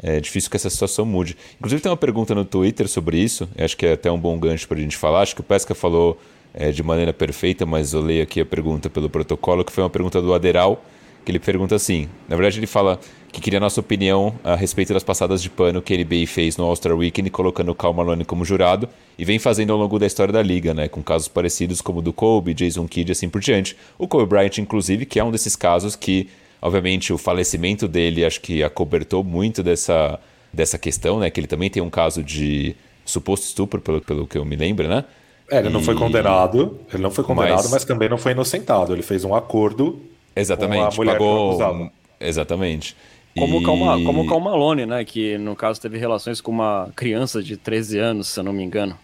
[0.01, 1.35] é difícil que essa situação mude.
[1.59, 4.65] Inclusive, tem uma pergunta no Twitter sobre isso, acho que é até um bom gancho
[4.65, 5.23] para a gente falar.
[5.23, 6.17] Acho que o Pesca falou
[6.53, 9.89] é, de maneira perfeita, mas eu leio aqui a pergunta pelo protocolo, que foi uma
[9.89, 10.81] pergunta do Aderal,
[11.27, 12.97] que ele pergunta assim: na verdade, ele fala
[13.33, 16.55] que queria a nossa opinião a respeito das passadas de pano que a NBA fez
[16.55, 18.87] no All-Star Weekend, colocando o Cal Malone como jurado,
[19.19, 22.01] e vem fazendo ao longo da história da liga, né, com casos parecidos como o
[22.01, 23.75] do Kobe, Jason Kidd e assim por diante.
[23.97, 26.29] O Kobe Bryant, inclusive, que é um desses casos que
[26.61, 30.19] Obviamente, o falecimento dele acho que acobertou muito dessa,
[30.51, 31.29] dessa questão, né?
[31.29, 32.75] Que ele também tem um caso de
[33.05, 35.05] suposto estupro, pelo, pelo que eu me lembro, né?
[35.51, 35.71] É, ele e...
[35.71, 37.71] não foi condenado, ele não foi condenado, mas...
[37.71, 37.85] mas...
[37.85, 38.91] também não foi inocentado.
[38.91, 40.01] Ele fez um acordo.
[40.39, 41.91] Exatamente, com a mulher pagou.
[42.19, 42.95] Exatamente.
[43.37, 43.57] Como, e...
[43.57, 45.05] o Calma, como o Cal Malone, né?
[45.05, 48.63] Que no caso teve relações com uma criança de 13 anos, se eu não me
[48.63, 48.97] engano.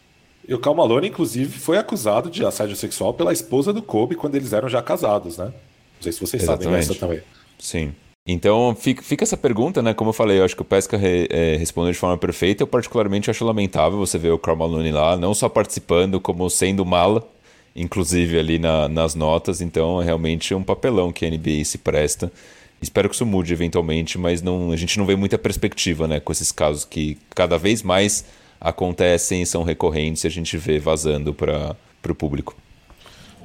[0.47, 4.36] E o Cal Malone, inclusive, foi acusado de assédio sexual pela esposa do Kobe quando
[4.36, 5.45] eles eram já casados, né?
[5.45, 6.63] Não sei se vocês Exatamente.
[6.63, 7.21] sabem dessa também.
[7.57, 7.93] Sim.
[8.25, 9.93] Então fica, fica, essa pergunta, né?
[9.93, 12.63] Como eu falei, eu acho que o Pesca re, é, respondeu de forma perfeita.
[12.63, 16.86] Eu particularmente acho lamentável você ver o Karl Malone lá, não só participando, como sendo
[16.86, 17.25] mala,
[17.76, 19.61] inclusive ali na, nas notas.
[19.61, 22.32] Então é realmente um papelão que a NBA se presta.
[22.82, 26.19] Espero que isso mude eventualmente, mas não, a gente não vê muita perspectiva, né?
[26.19, 28.26] Com esses casos que cada vez mais
[28.59, 31.76] acontecem, são recorrentes e a gente vê vazando para
[32.09, 32.55] o público.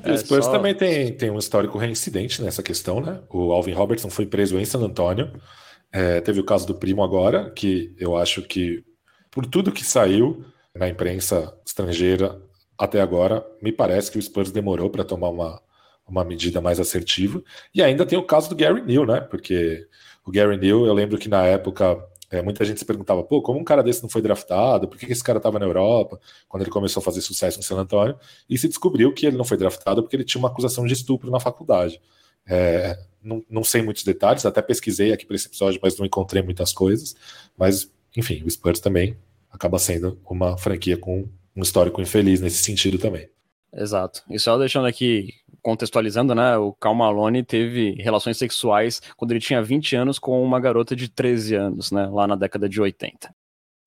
[0.02, 0.52] É, o Spurs só...
[0.52, 3.20] também tem, tem um histórico reincidente nessa questão, né?
[3.30, 5.30] O Alvin Robertson foi preso em San Antonio.
[5.92, 8.84] É, teve o caso do primo agora, que eu acho que,
[9.30, 12.40] por tudo que saiu na imprensa estrangeira
[12.78, 15.60] até agora, me parece que o Spurs demorou para tomar uma,
[16.06, 17.42] uma medida mais assertiva.
[17.74, 19.20] E ainda tem o caso do Gary Neal, né?
[19.20, 19.86] Porque
[20.24, 21.98] o Gary Neal, eu lembro que na época
[22.30, 24.86] é, muita gente se perguntava, pô, como um cara desse não foi draftado?
[24.86, 26.20] Por que esse cara estava na Europa?
[26.48, 28.16] Quando ele começou a fazer sucesso em San Antonio.
[28.48, 31.30] E se descobriu que ele não foi draftado porque ele tinha uma acusação de estupro
[31.30, 32.00] na faculdade.
[32.46, 36.42] É, não, não sei muitos detalhes, até pesquisei aqui para esse episódio, mas não encontrei
[36.42, 37.16] muitas coisas.
[37.56, 39.16] Mas, enfim, o Spurs também
[39.50, 43.28] acaba sendo uma franquia com um histórico infeliz nesse sentido também.
[43.74, 44.22] Exato.
[44.30, 46.56] E só deixando aqui, contextualizando, né?
[46.56, 51.08] O Cal Malone teve relações sexuais quando ele tinha 20 anos com uma garota de
[51.08, 52.06] 13 anos, né?
[52.06, 53.34] Lá na década de 80.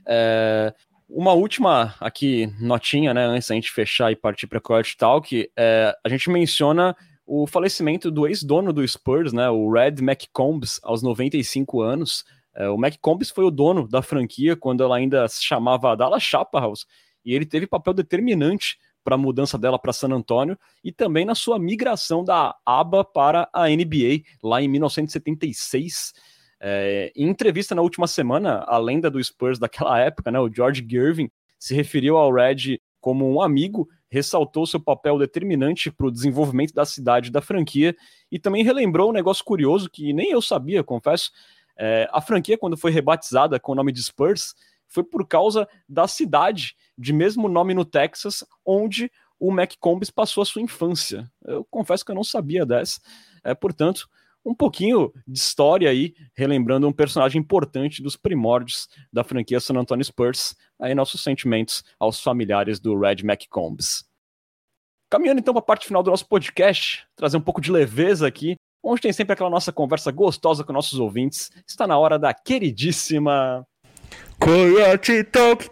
[0.05, 0.73] É,
[1.09, 3.25] uma última aqui, notinha, né?
[3.25, 6.95] Antes da gente fechar e partir para Coyote Talk, é, a gente menciona
[7.25, 9.49] o falecimento do ex-dono do Spurs, né?
[9.49, 12.25] O Red McCombs, aos 95 anos.
[12.53, 16.85] É, o McCombs foi o dono da franquia quando ela ainda se chamava Dallas Chaparrals
[17.23, 21.35] e ele teve papel determinante para a mudança dela para San Antonio e também na
[21.35, 26.13] sua migração da ABA para a NBA lá em 1976.
[26.59, 30.85] É, em entrevista na última semana, a lenda do Spurs daquela época, né, o George
[30.87, 36.73] Gervin, se referiu ao Red como um amigo, ressaltou seu papel determinante para o desenvolvimento
[36.73, 37.95] da cidade da franquia
[38.31, 41.31] e também relembrou um negócio curioso que nem eu sabia, confesso.
[41.77, 44.53] É, a franquia, quando foi rebatizada com o nome de Spurs,
[44.91, 50.45] foi por causa da cidade de mesmo nome no Texas, onde o McCombs passou a
[50.45, 51.31] sua infância.
[51.43, 53.01] Eu confesso que eu não sabia dessa.
[53.43, 54.07] É, portanto,
[54.45, 60.03] um pouquinho de história aí, relembrando um personagem importante dos primórdios da franquia San Antonio
[60.03, 60.55] Spurs.
[60.79, 64.05] Aí nossos sentimentos aos familiares do Red McCombs.
[65.09, 68.55] Caminhando então para a parte final do nosso podcast, trazer um pouco de leveza aqui,
[68.83, 71.51] onde tem sempre aquela nossa conversa gostosa com nossos ouvintes.
[71.67, 73.65] Está na hora da queridíssima
[74.39, 75.69] Coyote Talk,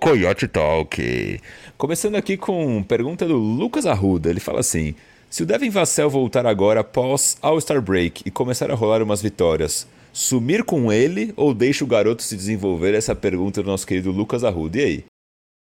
[0.00, 1.40] Coyote Talk.
[1.76, 4.30] Começando aqui com pergunta do Lucas Arruda.
[4.30, 4.94] Ele fala assim:
[5.28, 9.86] se o Devin Vassell voltar agora após All-Star Break e começar a rolar umas vitórias,
[10.12, 12.94] sumir com ele ou deixa o garoto se desenvolver?
[12.94, 14.78] Essa pergunta do nosso querido Lucas Arruda.
[14.78, 15.04] E aí?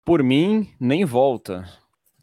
[0.05, 1.67] Por mim, nem volta.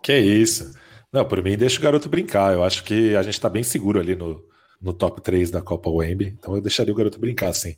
[0.02, 0.72] Que isso.
[1.12, 2.54] Não, por mim, deixa o garoto brincar.
[2.54, 4.42] Eu acho que a gente está bem seguro ali no,
[4.80, 6.36] no top 3 da Copa Wemby.
[6.38, 7.74] Então eu deixaria o garoto brincar, sim.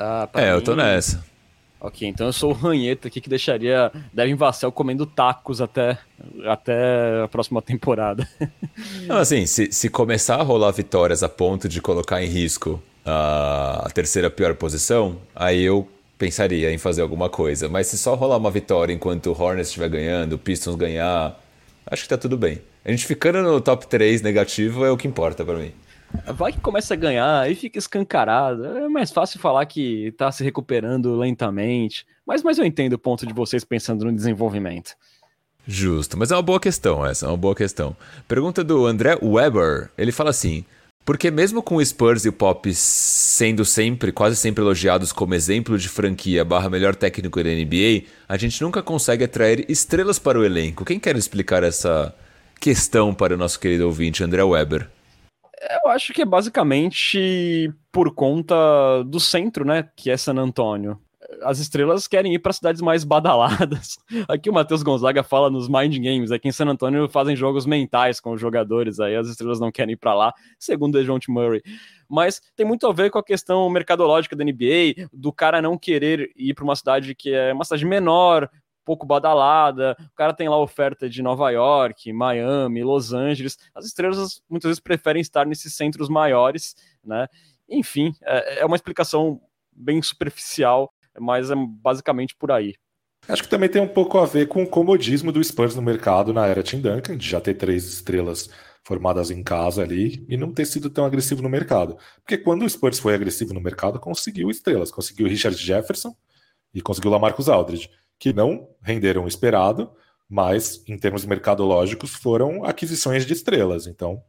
[0.00, 1.22] Ah, é, mim, eu tô nessa.
[1.78, 5.98] Ok, então eu sou o ranheta aqui que deixaria Devin Vassell comendo tacos até,
[6.46, 8.26] até a próxima temporada.
[9.06, 13.86] Não, assim, se, se começar a rolar vitórias a ponto de colocar em risco a,
[13.86, 15.86] a terceira pior posição, aí eu
[16.18, 17.68] pensaria em fazer alguma coisa.
[17.68, 21.38] Mas se só rolar uma vitória enquanto o Hornets estiver ganhando, o Pistons ganhar,
[21.86, 22.60] acho que tá tudo bem.
[22.84, 25.72] A gente ficando no top 3 negativo é o que importa para mim.
[26.34, 28.64] Vai que começa a ganhar, aí fica escancarado.
[28.64, 32.06] É mais fácil falar que tá se recuperando lentamente.
[32.26, 34.94] Mas, mas eu entendo o ponto de vocês pensando no desenvolvimento.
[35.66, 37.96] Justo, mas é uma boa questão essa, é uma boa questão.
[38.26, 40.64] Pergunta do André Weber, ele fala assim:
[41.04, 45.78] porque mesmo com o Spurs e o Pop sendo sempre, quase sempre elogiados como exemplo
[45.78, 50.44] de franquia barra melhor técnico da NBA, a gente nunca consegue atrair estrelas para o
[50.44, 50.84] elenco.
[50.84, 52.14] Quem quer explicar essa
[52.60, 54.88] questão para o nosso querido ouvinte, André Weber?
[55.60, 58.54] Eu acho que é basicamente por conta
[59.04, 59.88] do centro, né?
[59.94, 60.98] Que é San Antônio.
[61.42, 63.98] As estrelas querem ir para cidades mais badaladas.
[64.26, 66.32] Aqui o Matheus Gonzaga fala nos Mind Games.
[66.32, 68.98] Aqui em San Antônio fazem jogos mentais com os jogadores.
[69.00, 71.62] Aí as estrelas não querem ir para lá, segundo o Dejounte Murray.
[72.08, 76.30] Mas tem muito a ver com a questão mercadológica da NBA, do cara não querer
[76.34, 78.50] ir para uma cidade que é uma cidade menor,
[78.90, 83.56] pouco badalada, o cara tem lá oferta de Nova York, Miami, Los Angeles.
[83.72, 86.74] As estrelas muitas vezes preferem estar nesses centros maiores,
[87.04, 87.28] né?
[87.68, 92.74] Enfim, é, é uma explicação bem superficial, mas é basicamente por aí.
[93.28, 96.32] Acho que também tem um pouco a ver com o comodismo do Spurs no mercado
[96.32, 98.50] na era Tim Duncan, de já ter três estrelas
[98.82, 101.96] formadas em casa ali e não ter sido tão agressivo no mercado.
[102.24, 106.12] Porque quando o Spurs foi agressivo no mercado, conseguiu estrelas, conseguiu Richard Jefferson
[106.74, 107.88] e conseguiu Lamarcus Aldridge
[108.20, 109.90] que não renderam o esperado,
[110.28, 113.86] mas em termos mercadológicos foram aquisições de estrelas.
[113.86, 114.22] Então,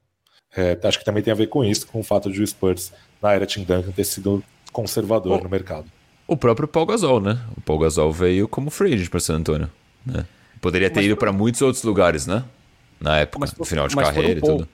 [0.56, 2.94] é, acho que também tem a ver com isso, com o fato de o Spurs,
[3.22, 5.86] na era Tim Duncan, ter sido conservador o, no mercado.
[6.26, 7.40] O próprio Paul Gasol, né?
[7.56, 9.70] O Paul Gasol veio como free agent para San Antonio.
[10.06, 10.26] Né?
[10.62, 12.46] Poderia ter mas ido para muitos outros lugares, né?
[13.00, 14.68] Na época, mas, no final de carreira e tudo.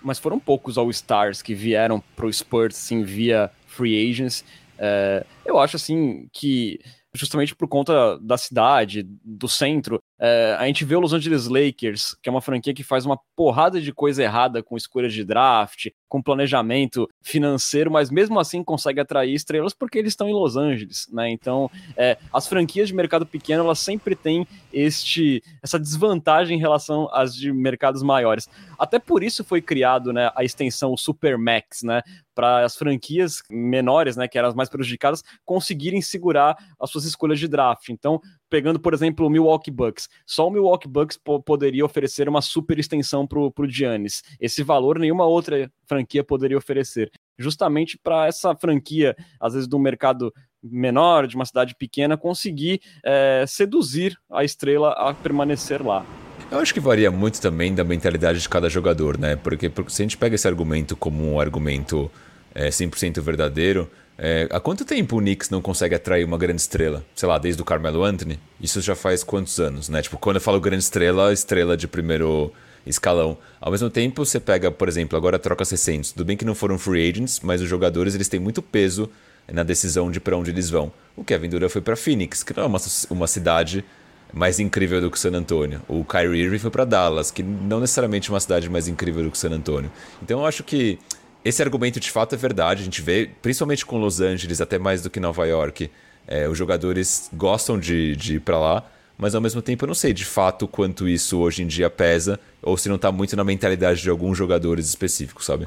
[0.00, 4.44] Mas foram poucos All-Stars que vieram para o Spurs, sim, via free agents.
[4.78, 6.78] É, eu acho, assim, que
[7.14, 10.02] justamente por conta da cidade, do centro.
[10.24, 13.18] É, a gente vê o Los Angeles Lakers, que é uma franquia que faz uma
[13.34, 19.00] porrada de coisa errada com escolhas de draft, com planejamento financeiro, mas mesmo assim consegue
[19.00, 21.28] atrair estrelas porque eles estão em Los Angeles, né?
[21.28, 27.08] Então, é, as franquias de mercado pequeno, elas sempre têm este, essa desvantagem em relação
[27.12, 28.48] às de mercados maiores.
[28.78, 32.00] Até por isso foi criado né, a extensão Supermax, né?
[32.32, 37.38] Para as franquias menores, né, que eram as mais prejudicadas, conseguirem segurar as suas escolhas
[37.38, 37.88] de draft.
[37.88, 38.20] Então,
[38.52, 40.10] pegando, por exemplo, o Milwaukee Bucks.
[40.26, 44.22] Só o Milwaukee Bucks poderia oferecer uma super extensão para o Giannis.
[44.38, 47.10] Esse valor nenhuma outra franquia poderia oferecer.
[47.38, 50.30] Justamente para essa franquia, às vezes, do mercado
[50.62, 56.04] menor, de uma cidade pequena, conseguir é, seduzir a estrela a permanecer lá.
[56.50, 59.34] Eu acho que varia muito também da mentalidade de cada jogador, né?
[59.34, 62.10] Porque, porque se a gente pega esse argumento como um argumento
[62.54, 67.04] é, 100% verdadeiro, é, há quanto tempo o Knicks não consegue atrair uma grande estrela?
[67.14, 68.38] Sei lá, desde o Carmelo Anthony?
[68.60, 70.02] Isso já faz quantos anos, né?
[70.02, 72.52] Tipo, quando eu falo grande estrela, estrela de primeiro
[72.86, 73.36] escalão.
[73.60, 76.12] Ao mesmo tempo, você pega, por exemplo, agora troca 600.
[76.12, 79.08] Tudo bem que não foram free agents, mas os jogadores eles têm muito peso
[79.50, 80.92] na decisão de para onde eles vão.
[81.16, 83.84] O Kevin Durant foi para Phoenix, que não é uma, uma cidade
[84.32, 85.82] mais incrível do que San Antonio.
[85.88, 89.30] O Kyrie Irving foi para Dallas, que não necessariamente é uma cidade mais incrível do
[89.30, 89.90] que San Antonio.
[90.22, 90.98] Então eu acho que
[91.44, 92.82] esse argumento de fato é verdade.
[92.82, 95.90] A gente vê, principalmente com Los Angeles, até mais do que Nova York,
[96.26, 98.84] é, os jogadores gostam de, de ir para lá,
[99.18, 102.38] mas ao mesmo tempo eu não sei de fato quanto isso hoje em dia pesa,
[102.62, 105.66] ou se não está muito na mentalidade de alguns jogadores específicos, sabe?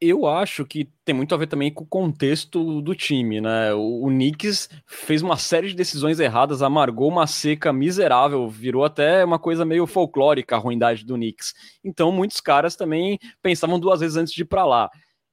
[0.00, 3.72] Eu acho que tem muito a ver também com o contexto do time, né?
[3.72, 9.24] O, o Knicks fez uma série de decisões erradas, amargou uma seca miserável, virou até
[9.24, 11.54] uma coisa meio folclórica a ruindade do Knicks.
[11.82, 14.90] Então, muitos caras também pensavam duas vezes antes de ir para lá.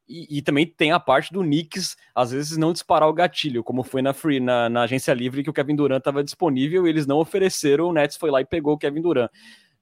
[0.08, 3.84] E, e, também tem a parte do Knicks, às vezes, não disparar o gatilho, como
[3.84, 7.08] foi na Free, na, na agência livre, que o Kevin Durant estava disponível e eles
[7.08, 9.32] não ofereceram, o Nets foi lá e pegou o Kevin Durant.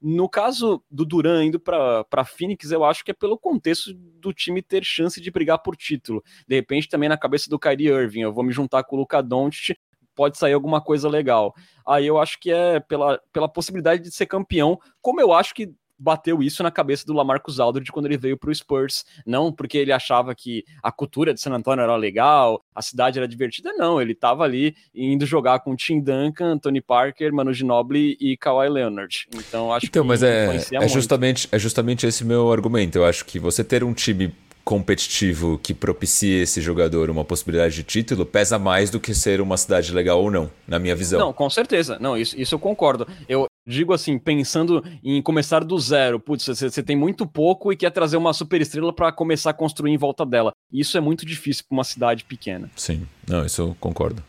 [0.02, 4.60] No caso do Duran indo para Phoenix, eu acho que é pelo contexto do time
[4.60, 6.22] ter chance de brigar por título.
[6.46, 9.22] De repente, também na cabeça do Kyrie Irving, eu vou me juntar com o Luca
[9.22, 9.78] Doncic,
[10.14, 11.54] pode sair alguma coisa legal.
[11.86, 15.72] Aí eu acho que é pela, pela possibilidade de ser campeão, como eu acho que
[16.02, 19.04] bateu isso na cabeça do Lamarcus Aldridge quando ele veio para o Spurs.
[19.24, 23.28] Não porque ele achava que a cultura de San Antonio era legal, a cidade era
[23.28, 24.00] divertida, não.
[24.00, 29.26] Ele estava ali indo jogar com Tim Duncan, Tony Parker, Manu Ginobili e Kawhi Leonard.
[29.34, 32.96] Então acho então, que mas é, é justamente é justamente esse meu argumento.
[32.96, 34.34] Eu acho que você ter um time
[34.64, 39.56] competitivo que propicie esse jogador uma possibilidade de título pesa mais do que ser uma
[39.56, 41.18] cidade legal ou não, na minha visão.
[41.18, 41.98] Não, com certeza.
[42.00, 43.06] Não, isso, isso eu concordo.
[43.28, 46.18] Eu digo assim, pensando em começar do zero.
[46.18, 49.54] Putz, você, você tem muito pouco e quer trazer uma super estrela para começar a
[49.54, 50.52] construir em volta dela.
[50.72, 52.70] Isso é muito difícil para uma cidade pequena.
[52.76, 54.22] Sim, não, isso eu concordo.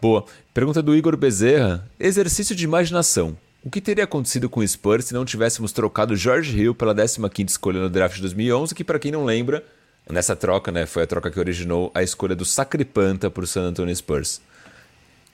[0.00, 0.24] Boa.
[0.54, 3.36] Pergunta do Igor Bezerra: exercício de imaginação.
[3.62, 7.46] O que teria acontecido com o Spurs se não tivéssemos trocado George Hill pela 15ª
[7.46, 9.62] escolha no draft de 2011, que para quem não lembra,
[10.08, 13.94] nessa troca, né, foi a troca que originou a escolha do Sacripanta por San Antonio
[13.94, 14.40] Spurs?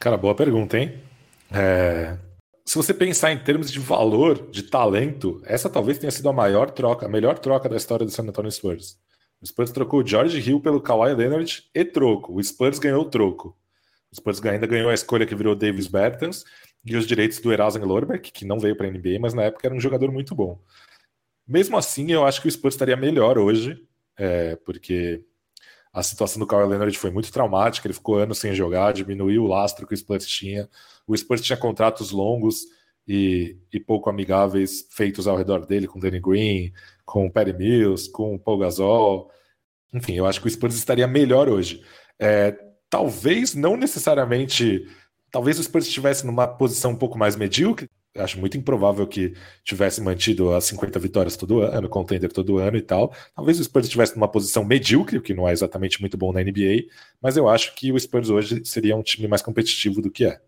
[0.00, 0.94] Cara, boa pergunta, hein?
[1.52, 2.16] É...
[2.68, 6.68] Se você pensar em termos de valor, de talento, essa talvez tenha sido a maior
[6.68, 8.98] troca, a melhor troca da história do San Antonio Spurs.
[9.40, 12.34] O Spurs trocou o George Hill pelo Kawhi Leonard e troco.
[12.34, 13.56] O Spurs ganhou o troco.
[14.10, 16.44] O Spurs ainda ganhou a escolha que virou Davis Bertans
[16.84, 19.68] e os direitos do Erasen Lorbeck, que não veio para a NBA, mas na época
[19.68, 20.58] era um jogador muito bom.
[21.46, 23.80] Mesmo assim, eu acho que o Spurs estaria melhor hoje,
[24.18, 25.24] é, porque
[25.92, 29.46] a situação do Kawhi Leonard foi muito traumática, ele ficou anos sem jogar, diminuiu o
[29.46, 30.68] lastro que o Spurs tinha.
[31.06, 32.64] O Spurs tinha contratos longos
[33.06, 36.72] e, e pouco amigáveis feitos ao redor dele, com Danny Green,
[37.04, 39.30] com Perry Mills, com Paul Gasol.
[39.92, 41.82] Enfim, eu acho que o Spurs estaria melhor hoje.
[42.18, 42.56] É,
[42.90, 44.86] talvez não necessariamente
[45.36, 47.90] Talvez o Spurs estivesse numa posição um pouco mais medíocre.
[48.16, 52.80] Acho muito improvável que tivesse mantido as 50 vitórias todo ano, contender todo ano e
[52.80, 53.12] tal.
[53.34, 56.42] Talvez o Spurs estivesse numa posição medíocre, o que não é exatamente muito bom na
[56.42, 56.84] NBA,
[57.20, 60.40] mas eu acho que o Spurs hoje seria um time mais competitivo do que é.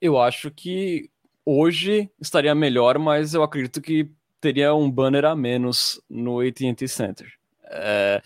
[0.00, 1.10] Eu acho que
[1.44, 7.32] hoje estaria melhor, mas eu acredito que teria um banner a menos no AT&T Center.
[7.64, 8.22] É,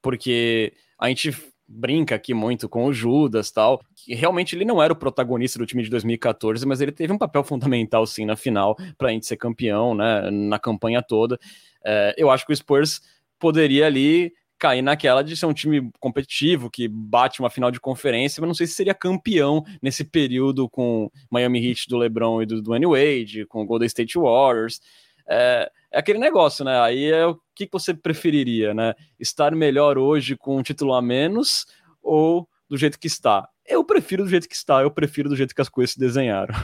[0.00, 1.36] porque a gente
[1.66, 5.66] brinca aqui muito com o Judas tal, que realmente ele não era o protagonista do
[5.66, 9.26] time de 2014, mas ele teve um papel fundamental sim na final para a gente
[9.26, 11.38] ser campeão, né, na campanha toda.
[11.84, 13.00] É, eu acho que o Spurs
[13.38, 14.32] poderia ali
[14.62, 18.54] cair naquela de ser um time competitivo que bate uma final de conferência, mas não
[18.54, 23.44] sei se seria campeão nesse período com Miami Heat do LeBron e do Dwayne Wade,
[23.46, 24.80] com o Golden State Warriors.
[25.28, 26.80] É, é aquele negócio, né?
[26.80, 28.94] Aí é o que você preferiria, né?
[29.18, 31.66] Estar melhor hoje com um título a menos
[32.00, 33.48] ou do jeito que está?
[33.66, 36.54] Eu prefiro do jeito que está, eu prefiro do jeito que as coisas se desenharam.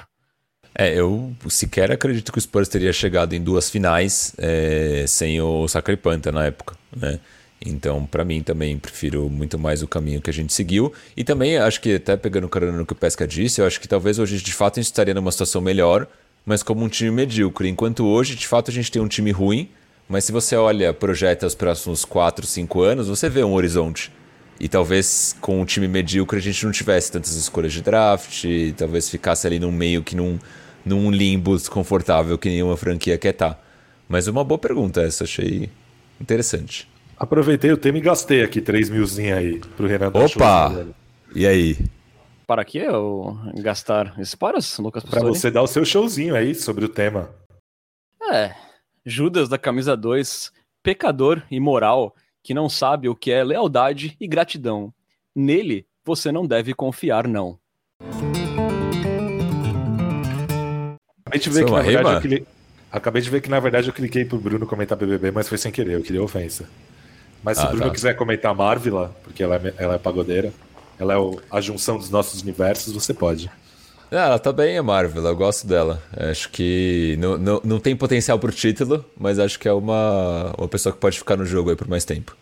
[0.72, 5.66] É, eu sequer acredito que o Spurs teria chegado em duas finais é, sem o
[5.66, 7.18] Sacripanta na época, né?
[7.65, 10.93] Então, para mim também prefiro muito mais o caminho que a gente seguiu.
[11.17, 13.89] E também acho que, até pegando carona no que o Pesca disse, eu acho que
[13.89, 16.07] talvez hoje de fato a gente estaria numa situação melhor,
[16.47, 17.69] mas como um time medíocre.
[17.69, 19.69] Enquanto hoje, de fato, a gente tem um time ruim,
[20.09, 24.13] mas se você olha, projeta os próximos 4, 5 anos, você vê um horizonte.
[24.61, 28.45] E talvez com um time medíocre a gente não tivesse tantas escolhas de draft,
[28.77, 30.39] talvez ficasse ali num meio que num,
[30.85, 33.55] num limbo desconfortável que nenhuma franquia quer estar.
[33.55, 33.61] Tá.
[34.09, 35.69] Mas uma boa pergunta essa, achei
[36.21, 36.89] interessante.
[37.19, 40.12] Aproveitei o tema e gastei aqui 3 milzinho aí pro Renan.
[40.14, 40.87] Opa!
[41.35, 41.77] E aí?
[42.47, 46.89] Para que eu gastar espadas, Lucas Para você dar o seu showzinho aí sobre o
[46.89, 47.29] tema.
[48.31, 48.55] É,
[49.05, 54.95] Judas da camisa 2, pecador imoral, que não sabe o que é lealdade e gratidão.
[55.35, 57.59] Nele, você não deve confiar, não.
[61.27, 62.47] Acabei de ver, que, na verdade, eu cliquei...
[62.91, 65.71] Acabei de ver que na verdade eu cliquei pro Bruno comentar BBB, mas foi sem
[65.71, 66.66] querer, eu queria ofensa.
[67.43, 67.91] Mas se ah, o Bruno tá.
[67.91, 70.53] quiser comentar Marvila, porque ela é, ela é pagodeira,
[70.99, 73.51] ela é o, a junção dos nossos universos, você pode.
[74.11, 76.03] Ah, ela tá bem, a Marvel, eu gosto dela.
[76.16, 80.68] Acho que não, não, não tem potencial pro título, mas acho que é uma, uma
[80.68, 82.34] pessoa que pode ficar no jogo aí por mais tempo.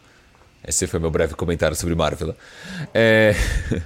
[0.66, 2.34] Esse foi meu breve comentário sobre Marvel.
[2.94, 3.34] É...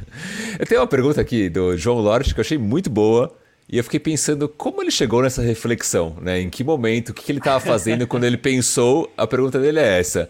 [0.58, 3.34] eu tenho uma pergunta aqui do João Lorde que eu achei muito boa.
[3.72, 6.40] E eu fiquei pensando como ele chegou nessa reflexão, né?
[6.40, 9.08] Em que momento, o que ele estava fazendo quando ele pensou.
[9.16, 10.28] A pergunta dele é essa: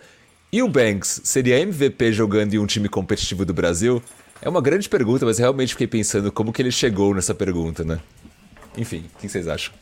[0.52, 4.02] E o Banks seria MVP jogando em um time competitivo do Brasil?
[4.42, 8.00] É uma grande pergunta, mas realmente fiquei pensando como que ele chegou nessa pergunta, né?
[8.76, 9.72] Enfim, o que vocês acham?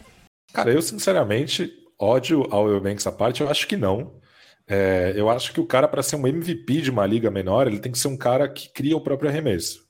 [0.52, 4.20] Cara, eu sinceramente, ódio ao Eubanks à parte, eu acho que não.
[4.66, 7.78] É, eu acho que o cara, para ser um MVP de uma liga menor, ele
[7.78, 9.86] tem que ser um cara que cria o próprio arremesso.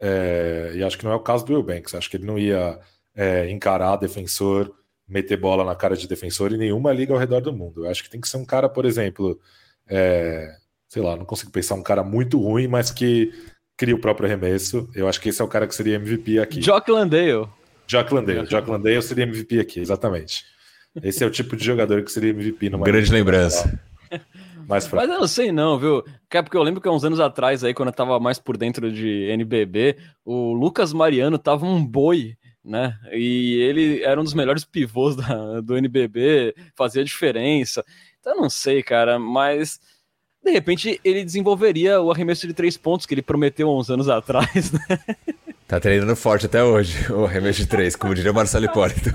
[0.00, 1.94] É, e acho que não é o caso do Eubanks.
[1.94, 2.80] Acho que ele não ia
[3.14, 4.74] é, encarar defensor,
[5.06, 7.84] meter bola na cara de defensor em nenhuma liga ao redor do mundo.
[7.84, 9.38] Eu acho que tem que ser um cara, por exemplo,
[9.90, 10.54] é,
[10.88, 13.32] sei lá, não consigo pensar um cara muito ruim, mas que
[13.76, 14.88] cria o próprio arremesso.
[14.94, 16.60] Eu acho que esse é o cara que seria MVP aqui.
[16.60, 17.48] Jock Landale.
[17.86, 18.46] Jock Landale.
[18.46, 20.44] Jock Landale seria MVP aqui, exatamente.
[21.02, 23.80] Esse é o tipo de jogador que seria MVP numa grande lembrança.
[24.66, 26.04] Mais Mas eu não sei não, viu?
[26.32, 28.56] É porque eu lembro que há uns anos atrás aí, quando eu tava mais por
[28.56, 32.96] dentro de NBB, o Lucas Mariano tava um boi, né?
[33.12, 37.84] E ele era um dos melhores pivôs da, do NBB, fazia diferença.
[38.20, 39.80] Então eu não sei, cara, mas
[40.44, 44.08] de repente ele desenvolveria o arremesso de três pontos que ele prometeu há uns anos
[44.08, 44.98] atrás, né?
[45.66, 49.10] Tá treinando forte até hoje, o arremesso de três, como diria o Marcelo Hipólito.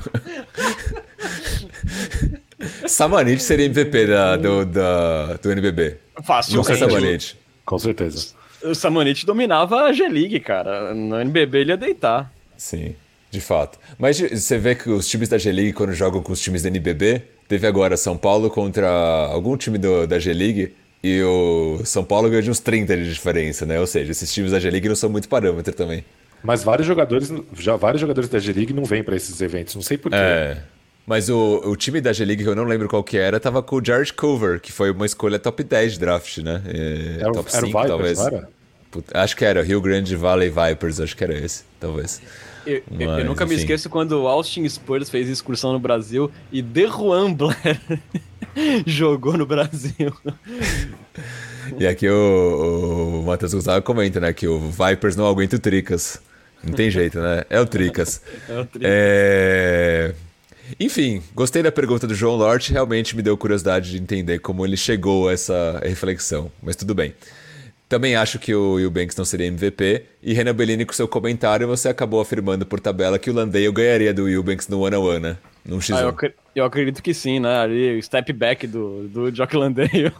[2.87, 5.97] Samanit seria MVP da, do, da, do NBB.
[6.23, 6.57] Fácil.
[6.57, 7.37] Lucas Samanit.
[7.65, 8.33] Com certeza.
[8.63, 10.93] O Samanit dominava a G-League, cara.
[10.93, 12.31] No NBB ele ia deitar.
[12.57, 12.95] Sim,
[13.29, 13.77] de fato.
[13.99, 17.21] Mas você vê que os times da G-League, quando jogam com os times da NBB,
[17.47, 20.73] teve agora São Paulo contra algum time do, da G-League
[21.03, 23.79] e o São Paulo ganhou de uns 30 de diferença, né?
[23.79, 26.03] Ou seja, esses times da G-League não são muito parâmetro também.
[26.43, 29.97] Mas vários jogadores, já vários jogadores da G-League não vêm para esses eventos, não sei
[29.97, 30.17] porquê.
[30.17, 30.57] É.
[31.05, 33.75] Mas o, o time da G-League, que eu não lembro qual que era, tava com
[33.75, 36.61] o Jared Cover, que foi uma escolha top 10 de draft, né?
[36.65, 38.19] É, era, top era 5, Vipers, talvez.
[38.19, 38.49] Era?
[38.89, 42.21] Puta, acho que era, Rio Grande Valley Vipers, acho que era esse, talvez.
[42.65, 43.53] Eu, Mas, eu nunca enfim.
[43.53, 47.79] me esqueço quando o Austin Spurs fez excursão no Brasil e De Juan Blair
[48.85, 50.13] jogou no Brasil.
[51.79, 56.19] E aqui o, o Matheus Gonçalves comenta, né, que o Vipers não aguenta o Tricas.
[56.63, 57.43] Não tem jeito, né?
[57.49, 58.21] É o Tricas.
[58.49, 58.91] É o Tricas.
[58.91, 60.13] É...
[60.79, 64.75] Enfim, gostei da pergunta do João Lort, realmente me deu curiosidade de entender como ele
[64.75, 67.13] chegou a essa reflexão, mas tudo bem.
[67.87, 71.87] Também acho que o Eubanks não seria MVP, e Renan Bellini, com seu comentário, você
[71.87, 75.37] acabou afirmando por tabela que o Landale ganharia do Eubanks no one-on-one, né?
[75.63, 75.95] Num X1.
[75.95, 77.59] Ah, eu, ac eu, acredito que sim, né?
[77.59, 80.11] Ali, o step back do, do Jock Landale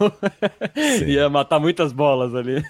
[1.06, 2.62] ia matar muitas bolas ali.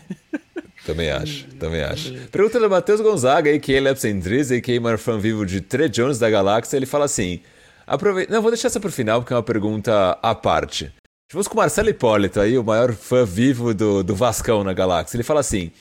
[0.86, 2.12] Também acho, também acho.
[2.30, 3.80] Pergunta do Matheus Gonzaga, a.k.a.
[3.80, 4.98] Lepsendriz, a.k.a.
[4.98, 7.40] fã vivo de Trey Jones da Galáxia, ele fala assim...
[7.86, 8.32] Aproveita...
[8.32, 10.92] Não, vou deixar essa pro final, porque é uma pergunta à parte.
[11.32, 15.16] Vamos com o Marcelo Hipólito aí, o maior fã vivo do, do Vascão na galáxia.
[15.16, 15.72] Ele fala assim: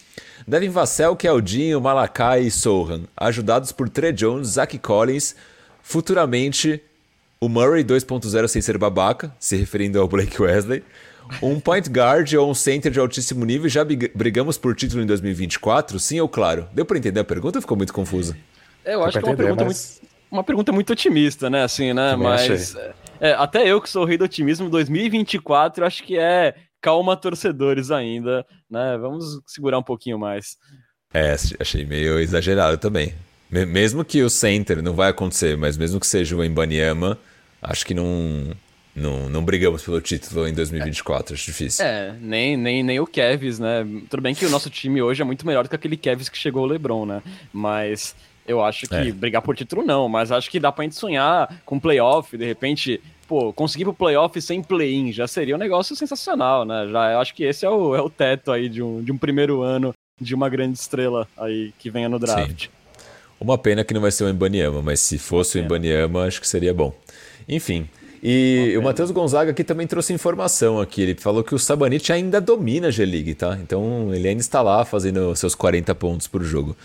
[0.47, 5.35] Devin Vassell, Keldinho, Malakai e Sohan, ajudados por Trey Jones, Zach Collins,
[5.83, 6.81] futuramente
[7.39, 10.83] o Murray 2.0 sem ser babaca, se referindo ao Blake Wesley,
[11.39, 13.69] um point guard ou um center de altíssimo nível.
[13.69, 13.85] Já
[14.15, 15.99] brigamos por título em 2024?
[15.99, 16.67] Sim ou claro?
[16.73, 18.35] Deu para entender a pergunta ou ficou muito confusa?
[18.83, 19.99] Eu acho que é uma pergunta mas...
[20.01, 21.63] muito uma pergunta muito otimista, né?
[21.63, 22.11] Assim, né?
[22.11, 22.75] Também Mas
[23.19, 27.89] é, até eu que sou o rei do otimismo, 2024 acho que é calma torcedores
[27.89, 28.97] ainda, né?
[28.97, 30.55] Vamos segurar um pouquinho mais.
[31.13, 33.13] É, achei meio exagerado também.
[33.49, 37.17] Mesmo que o center não vai acontecer, mas mesmo que seja o Embanyama,
[37.61, 38.51] acho que não,
[38.95, 41.35] não, não brigamos pelo título em 2024, é.
[41.35, 41.85] acho difícil.
[41.85, 43.85] É, nem, nem, nem o Kevs, né?
[44.09, 46.37] Tudo bem que o nosso time hoje é muito melhor do que aquele Kevs que
[46.37, 47.23] chegou o LeBron, né?
[47.53, 48.15] Mas
[48.47, 49.11] eu acho que é.
[49.11, 53.01] brigar por título não, mas acho que dá pra gente sonhar com playoff, de repente,
[53.27, 56.87] pô, conseguir pro playoff sem play-in já seria um negócio sensacional, né?
[56.91, 59.17] Já eu acho que esse é o, é o teto aí de um, de um
[59.17, 62.63] primeiro ano de uma grande estrela aí que venha no draft.
[62.63, 62.69] Sim.
[63.39, 66.47] Uma pena que não vai ser o Embanyama, mas se fosse o Embanyama, acho que
[66.47, 66.95] seria bom.
[67.49, 67.89] Enfim,
[68.27, 71.03] e o Matheus Gonzaga aqui também trouxe informação aqui.
[71.03, 73.55] Ele falou que o Sabanit ainda domina a G-League, tá?
[73.61, 76.75] Então ele ainda está lá fazendo seus 40 pontos por jogo.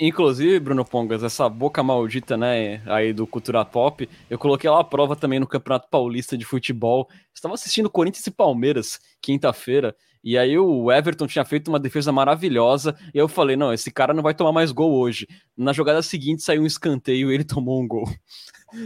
[0.00, 4.84] Inclusive, Bruno Pongas, essa boca maldita, né, aí do Cultura Pop, eu coloquei lá a
[4.84, 7.06] prova também no Campeonato Paulista de Futebol.
[7.34, 9.94] Estava assistindo Corinthians e Palmeiras, quinta-feira,
[10.24, 14.14] e aí o Everton tinha feito uma defesa maravilhosa, e eu falei, não, esse cara
[14.14, 15.28] não vai tomar mais gol hoje.
[15.54, 18.08] Na jogada seguinte saiu um escanteio e ele tomou um gol.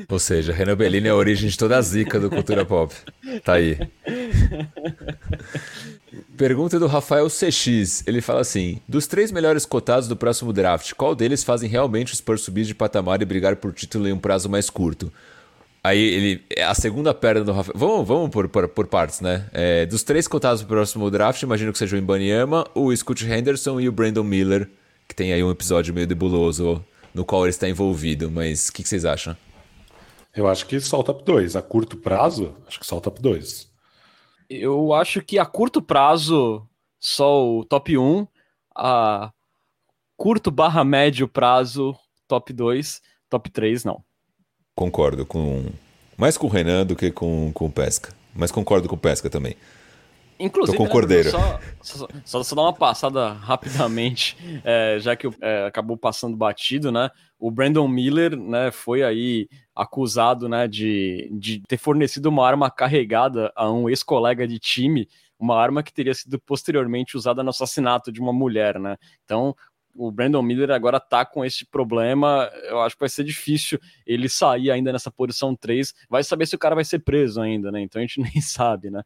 [0.09, 2.95] Ou seja, Renan Bellini é a origem de toda a zica do Cultura Pop.
[3.45, 3.79] Tá aí.
[6.37, 8.07] Pergunta do Rafael CX.
[8.07, 12.19] Ele fala assim: dos três melhores cotados do próximo draft, qual deles fazem realmente os
[12.19, 15.13] Spurs subir de patamar e brigar por título em um prazo mais curto?
[15.83, 16.43] Aí ele.
[16.63, 17.75] A segunda perna do Rafael.
[17.77, 19.47] Vamos, vamos por, por, por partes, né?
[19.53, 23.81] É, dos três cotados do próximo draft, imagino que seja o Ibaniama, o Scott Henderson
[23.81, 24.69] e o Brandon Miller,
[25.09, 28.31] que tem aí um episódio meio debuloso no qual ele está envolvido.
[28.31, 29.37] Mas o que, que vocês acham?
[30.35, 31.57] Eu acho que só o top 2.
[31.57, 33.69] A curto prazo, acho que só o top 2.
[34.49, 36.67] Eu acho que a curto prazo,
[36.99, 38.27] só o top 1.
[38.75, 39.33] A
[40.17, 41.97] curto barra médio prazo,
[42.29, 43.01] top 2.
[43.29, 44.03] Top 3, não.
[44.75, 45.67] Concordo com.
[46.17, 48.13] Mais com o Renan do que com, com o Pesca.
[48.35, 49.57] Mas concordo com o Pesca também.
[50.41, 51.31] Inclusive, Tô com Cordeiro.
[51.31, 56.91] Só, só, só, só, dar uma passada rapidamente, é, já que é, acabou passando batido,
[56.91, 57.11] né?
[57.39, 63.53] O Brandon Miller, né, foi aí acusado, né, de, de ter fornecido uma arma carregada
[63.55, 65.09] a um ex-colega de time,
[65.39, 68.97] uma arma que teria sido posteriormente usada no assassinato de uma mulher, né?
[69.25, 69.55] Então,
[69.95, 72.51] o Brandon Miller agora tá com esse problema.
[72.65, 75.93] Eu acho que vai ser difícil ele sair ainda nessa posição 3.
[76.09, 77.81] Vai saber se o cara vai ser preso ainda, né?
[77.81, 79.03] Então a gente nem sabe, né?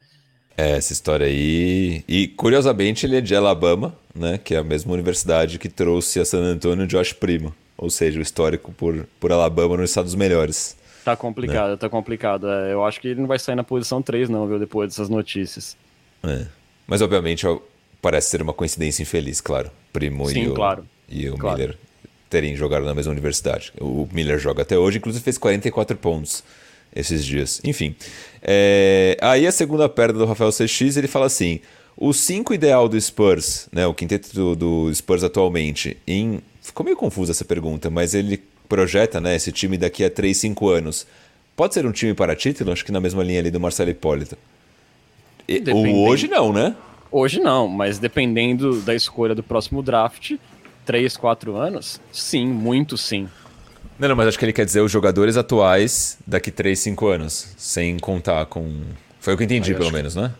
[0.57, 2.05] É, essa história aí.
[2.07, 4.39] E curiosamente ele é de Alabama, né?
[4.43, 7.55] Que é a mesma universidade que trouxe a San Antonio Josh Primo.
[7.77, 10.77] Ou seja, o histórico por, por Alabama nos Estados Melhores.
[11.05, 11.77] Tá complicado, né?
[11.77, 12.49] tá complicado.
[12.49, 14.59] É, eu acho que ele não vai sair na posição 3, não, viu?
[14.59, 15.77] Depois dessas notícias.
[16.23, 16.47] É.
[16.87, 17.47] Mas obviamente
[18.01, 19.71] parece ser uma coincidência infeliz, claro.
[19.93, 20.87] Primo Sim, e o, claro.
[21.09, 21.59] e o claro.
[21.59, 21.79] Miller
[22.31, 23.73] terem jogado na mesma universidade.
[23.81, 26.43] O Miller joga até hoje, inclusive fez 44 pontos
[26.95, 27.61] esses dias.
[27.65, 27.95] Enfim.
[28.43, 29.17] É...
[29.21, 31.61] Aí a segunda perna do Rafael CX, ele fala assim:
[31.97, 36.41] o 5 ideal do Spurs, né, o quinteto do, do, Spurs atualmente, em.
[36.61, 40.69] Ficou meio confusa essa pergunta, mas ele projeta né, esse time daqui a 3, 5
[40.69, 41.07] anos.
[41.55, 42.73] Pode ser um time para título?
[42.73, 44.37] Acho que na mesma linha ali do Marcelo Hipólito.
[45.47, 46.75] E, hoje não, né?
[47.13, 50.33] Hoje não, mas dependendo da escolha do próximo draft,
[50.85, 53.29] 3, 4 anos, sim, muito sim.
[53.99, 57.55] Não, não, mas acho que ele quer dizer os jogadores atuais daqui 3, 5 anos,
[57.57, 58.83] sem contar com.
[59.21, 60.33] Foi o que eu entendi, pelo menos, né?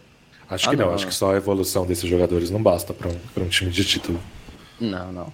[0.51, 3.09] Acho ah, que não, não, acho que só a evolução desses jogadores não basta para
[3.09, 4.21] um, um time de título.
[4.81, 5.33] Não, não.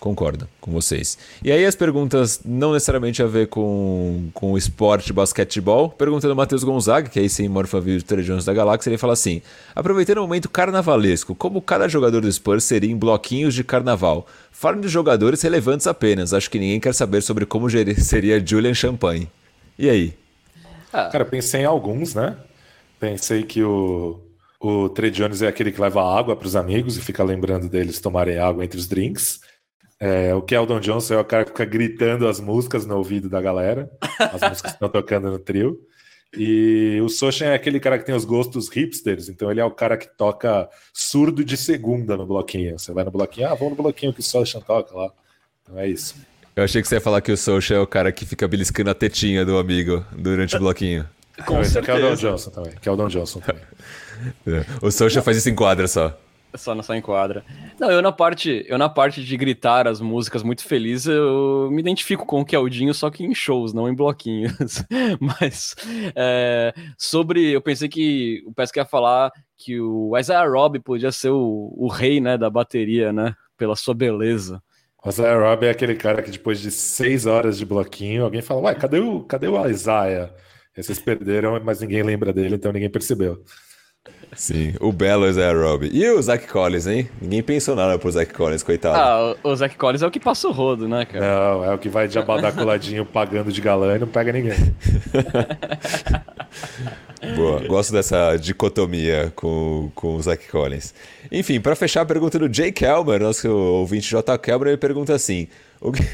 [0.00, 1.16] Concordo com vocês.
[1.42, 5.88] E aí as perguntas não necessariamente a ver com, com esporte, basquetebol.
[5.88, 9.40] Pergunta do Matheus Gonzaga, que aí sim morfa de Trejões da Galáxia, ele fala assim:
[9.74, 14.26] aproveitando o momento carnavalesco, como cada jogador do Spurs seria em bloquinhos de carnaval?
[14.52, 16.34] Falem de jogadores relevantes apenas.
[16.34, 19.30] Acho que ninguém quer saber sobre como seria Julian Champagne.
[19.78, 20.14] E aí?
[20.92, 21.08] Ah.
[21.10, 22.36] Cara, pensei em alguns, né?
[23.00, 24.20] Pensei que o,
[24.60, 28.00] o Trey Jones é aquele que leva água para os amigos e fica lembrando deles
[28.00, 29.40] tomarem água entre os drinks.
[29.98, 33.40] É, o Keldon Johnson é o cara que fica gritando as músicas no ouvido da
[33.40, 35.78] galera, as músicas que estão tocando no trio.
[36.36, 39.70] E o Soshan é aquele cara que tem os gostos hipsters, então ele é o
[39.70, 42.78] cara que toca surdo de segunda no bloquinho.
[42.78, 45.10] Você vai no bloquinho, ah, vamos no bloquinho que o Soshan toca lá.
[45.62, 46.14] Então é isso.
[46.54, 48.90] Eu achei que você ia falar que o Soshan é o cara que fica beliscando
[48.90, 51.08] a tetinha do amigo durante o bloquinho.
[51.46, 51.78] Com Não, certeza.
[51.78, 52.72] é o Keldon Johnson também.
[52.80, 53.62] Keldon Johnson também.
[54.82, 56.18] o Soshan faz isso em quadra só.
[56.56, 57.44] Só nessa enquadra.
[57.78, 61.80] Não, eu na parte, eu na parte de gritar as músicas muito feliz, eu me
[61.80, 64.84] identifico com o Keldinho, só que em shows, não em bloquinhos.
[65.20, 65.74] Mas
[66.14, 71.30] é, sobre, eu pensei que o Pesca ia falar que o Isaiah Robb podia ser
[71.30, 74.62] o, o rei, né, da bateria, né, pela sua beleza.
[75.04, 78.62] O Isaiah Robb é aquele cara que depois de seis horas de bloquinho, alguém fala,
[78.62, 80.34] ué, cadê o, cadê o Isaiah?
[80.76, 83.42] E vocês perderam, mas ninguém lembra dele, então ninguém percebeu.
[84.36, 85.88] Sim, o belo Isaiah Robbie.
[85.92, 87.08] E o Zach Collins, hein?
[87.22, 88.96] Ninguém pensou nada pro Zach Collins, coitado.
[88.96, 91.24] Ah, o, o Zach Collins é o que passa o rodo, né, cara?
[91.24, 94.56] Não, é o que vai de abadar coladinho pagando de galã e não pega ninguém.
[97.34, 100.92] Boa, gosto dessa dicotomia com, com o Zach Collins.
[101.32, 104.36] Enfim, para fechar a pergunta do Jay Kelmer, nosso ouvinte J.
[104.38, 105.48] Kelmer, ele pergunta assim:
[105.80, 106.06] o que,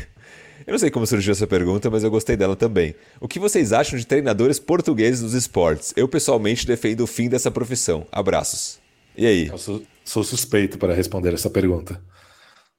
[0.66, 2.94] eu não sei como surgiu essa pergunta, mas eu gostei dela também.
[3.20, 5.92] O que vocês acham de treinadores portugueses nos esportes?
[5.96, 8.06] Eu pessoalmente defendo o fim dessa profissão.
[8.10, 8.80] Abraços.
[9.16, 9.48] E aí?
[9.48, 12.00] Eu sou, sou suspeito para responder essa pergunta.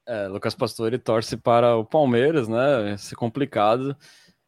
[0.05, 2.93] É, Lucas Pastore torce para o Palmeiras, né?
[2.95, 3.95] Isso é complicado.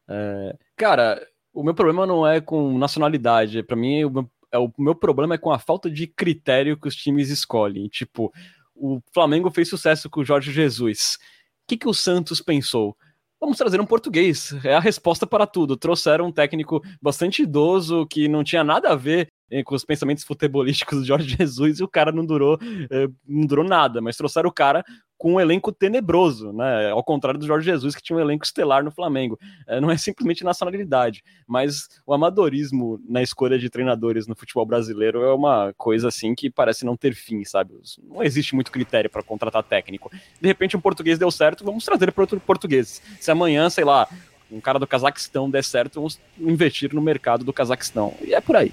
[0.09, 0.55] É...
[0.75, 3.63] Cara, o meu problema não é com nacionalidade.
[3.63, 6.87] Para mim, o meu, é, o meu problema é com a falta de critério que
[6.87, 7.87] os times escolhem.
[7.87, 8.31] Tipo,
[8.75, 11.17] o Flamengo fez sucesso com o Jorge Jesus.
[11.63, 12.95] O que, que o Santos pensou?
[13.39, 14.53] Vamos trazer um português.
[14.63, 15.77] É a resposta para tudo.
[15.77, 20.23] Trouxeram um técnico bastante idoso que não tinha nada a ver eh, com os pensamentos
[20.23, 22.57] futebolísticos do Jorge Jesus e o cara não durou,
[22.89, 24.83] eh, não durou nada, mas trouxeram o cara
[25.25, 26.91] com um elenco tenebroso, né?
[26.91, 29.39] Ao contrário do Jorge Jesus, que tinha um elenco estelar no Flamengo.
[29.65, 35.23] É, não é simplesmente nacionalidade, mas o amadorismo na escolha de treinadores no futebol brasileiro
[35.23, 37.73] é uma coisa assim que parece não ter fim, sabe?
[38.07, 40.11] Não existe muito critério para contratar técnico.
[40.39, 43.01] De repente, um português deu certo, vamos trazer para outro português.
[43.19, 44.07] Se amanhã, sei lá,
[44.51, 48.13] um cara do Cazaquistão der certo, vamos investir no mercado do Cazaquistão.
[48.21, 48.71] E é por aí.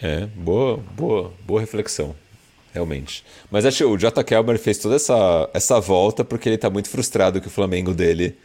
[0.00, 2.14] É, boa, boa, boa reflexão
[2.74, 3.24] realmente.
[3.50, 4.22] Mas acho que o J.
[4.24, 8.36] Kelmer fez toda essa, essa volta porque ele tá muito frustrado que o Flamengo dele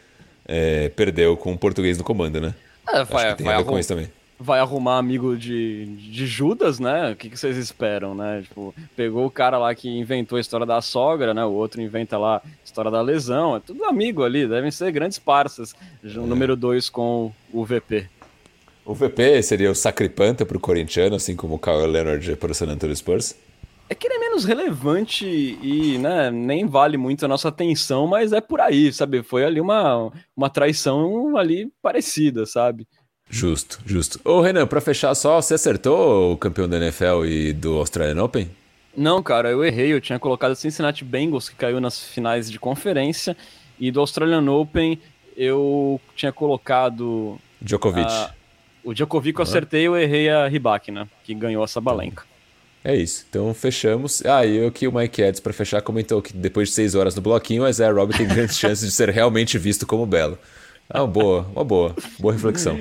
[0.46, 2.54] é, perdeu com o português no comando, né?
[2.88, 4.10] É, vai, vai.
[4.42, 7.12] Vai arrumar amigo de, de Judas, né?
[7.12, 8.40] O que, que vocês esperam, né?
[8.40, 11.44] Tipo, pegou o cara lá que inventou a história da sogra, né?
[11.44, 13.56] O outro inventa lá a história da lesão.
[13.56, 15.74] É tudo amigo ali, devem ser grandes parças.
[16.02, 16.08] É.
[16.08, 18.06] Número dois com o VP.
[18.82, 22.68] O VP seria o sacripanta pro corintiano, assim como o Kyle Leonard para o San
[22.68, 23.36] Antonio Spurs?
[23.90, 28.32] É que ele é menos relevante e né, nem vale muito a nossa atenção, mas
[28.32, 29.20] é por aí, sabe?
[29.20, 32.86] Foi ali uma, uma traição ali parecida, sabe?
[33.28, 34.20] Justo, justo.
[34.24, 38.48] Ô Renan, pra fechar só, você acertou o campeão da NFL e do Australian Open?
[38.96, 39.92] Não, cara, eu errei.
[39.92, 43.36] Eu tinha colocado Cincinnati Bengals, que caiu nas finais de conferência,
[43.78, 45.00] e do Australian Open
[45.36, 47.38] eu tinha colocado.
[47.60, 48.06] Djokovic.
[48.08, 48.34] A...
[48.84, 51.08] O Djokovic eu acertei, eu errei a Ribac, né?
[51.24, 52.29] Que ganhou essa balenca.
[52.82, 53.26] É isso.
[53.28, 54.24] Então fechamos.
[54.24, 57.22] Ah, e aqui o Mike Eds, para fechar, comentou que depois de seis horas no
[57.22, 60.38] bloquinho, o Isaiah Robbie tem grandes chances de ser realmente visto como belo.
[60.88, 61.94] Ah, uma boa, uma boa.
[62.18, 62.76] Boa reflexão.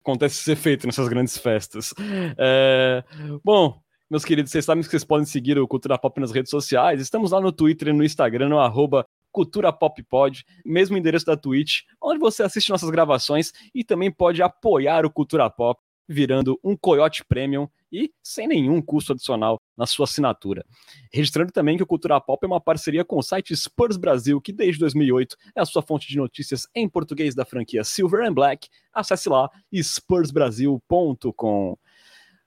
[0.00, 1.92] Acontece ser feito nessas grandes festas.
[2.38, 3.02] É...
[3.44, 3.80] Bom,
[4.10, 6.98] Meus queridos, vocês sabem que vocês podem seguir o Cultura Pop nas redes sociais.
[6.98, 11.36] Estamos lá no Twitter e no Instagram, no arroba Cultura Pop Pod, mesmo endereço da
[11.36, 15.78] Twitch, onde você assiste nossas gravações e também pode apoiar o Cultura Pop
[16.08, 20.64] virando um Coyote Premium e sem nenhum custo adicional na sua assinatura.
[21.12, 24.52] Registrando também que o Cultura Pop é uma parceria com o site Spurs Brasil, que
[24.52, 28.68] desde 2008 é a sua fonte de notícias em português da franquia Silver and Black.
[28.92, 31.76] Acesse lá spursbrasil.com.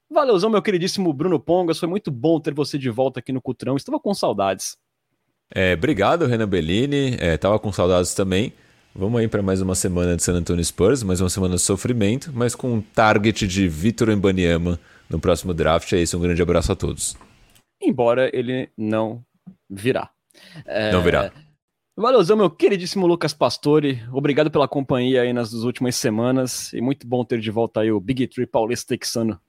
[0.09, 3.77] Valeuzão, meu queridíssimo Bruno Pongas, foi muito bom ter você de volta aqui no Cutrão,
[3.77, 4.77] estava com saudades.
[5.53, 8.53] É, obrigado, Renan Bellini, é, com saudades também.
[8.93, 12.29] Vamos aí para mais uma semana de San Antonio Spurs, mais uma semana de sofrimento,
[12.33, 14.77] mas com um target de Vitor Embanyama
[15.09, 15.93] no próximo draft.
[15.93, 17.15] É isso, um grande abraço a todos.
[17.81, 19.23] Embora ele não
[19.69, 20.09] virá.
[20.65, 20.91] É...
[20.91, 21.31] Não virá.
[21.95, 24.03] Valeuzão, meu queridíssimo Lucas Pastore.
[24.11, 26.73] Obrigado pela companhia aí nas últimas semanas.
[26.73, 29.39] E muito bom ter de volta aí o Big Tree paulista texano.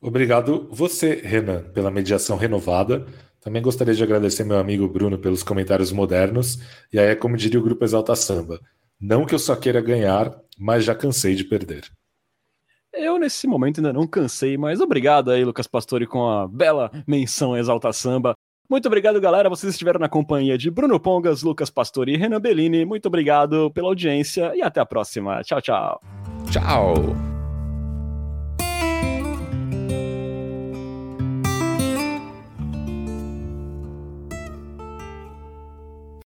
[0.00, 3.06] Obrigado você, Renan, pela mediação renovada.
[3.40, 6.58] Também gostaria de agradecer meu amigo Bruno pelos comentários modernos.
[6.92, 8.60] E aí é como diria o grupo Exalta Samba.
[9.00, 11.84] Não que eu só queira ganhar, mas já cansei de perder.
[12.92, 17.56] Eu, nesse momento, ainda não cansei, mas obrigado aí, Lucas Pastore, com a bela menção
[17.56, 18.34] Exalta Samba.
[18.68, 19.48] Muito obrigado, galera.
[19.48, 22.84] Vocês estiveram na companhia de Bruno Pongas, Lucas Pastore e Renan Bellini.
[22.84, 25.42] Muito obrigado pela audiência e até a próxima.
[25.42, 26.00] Tchau, tchau.
[26.50, 27.37] Tchau.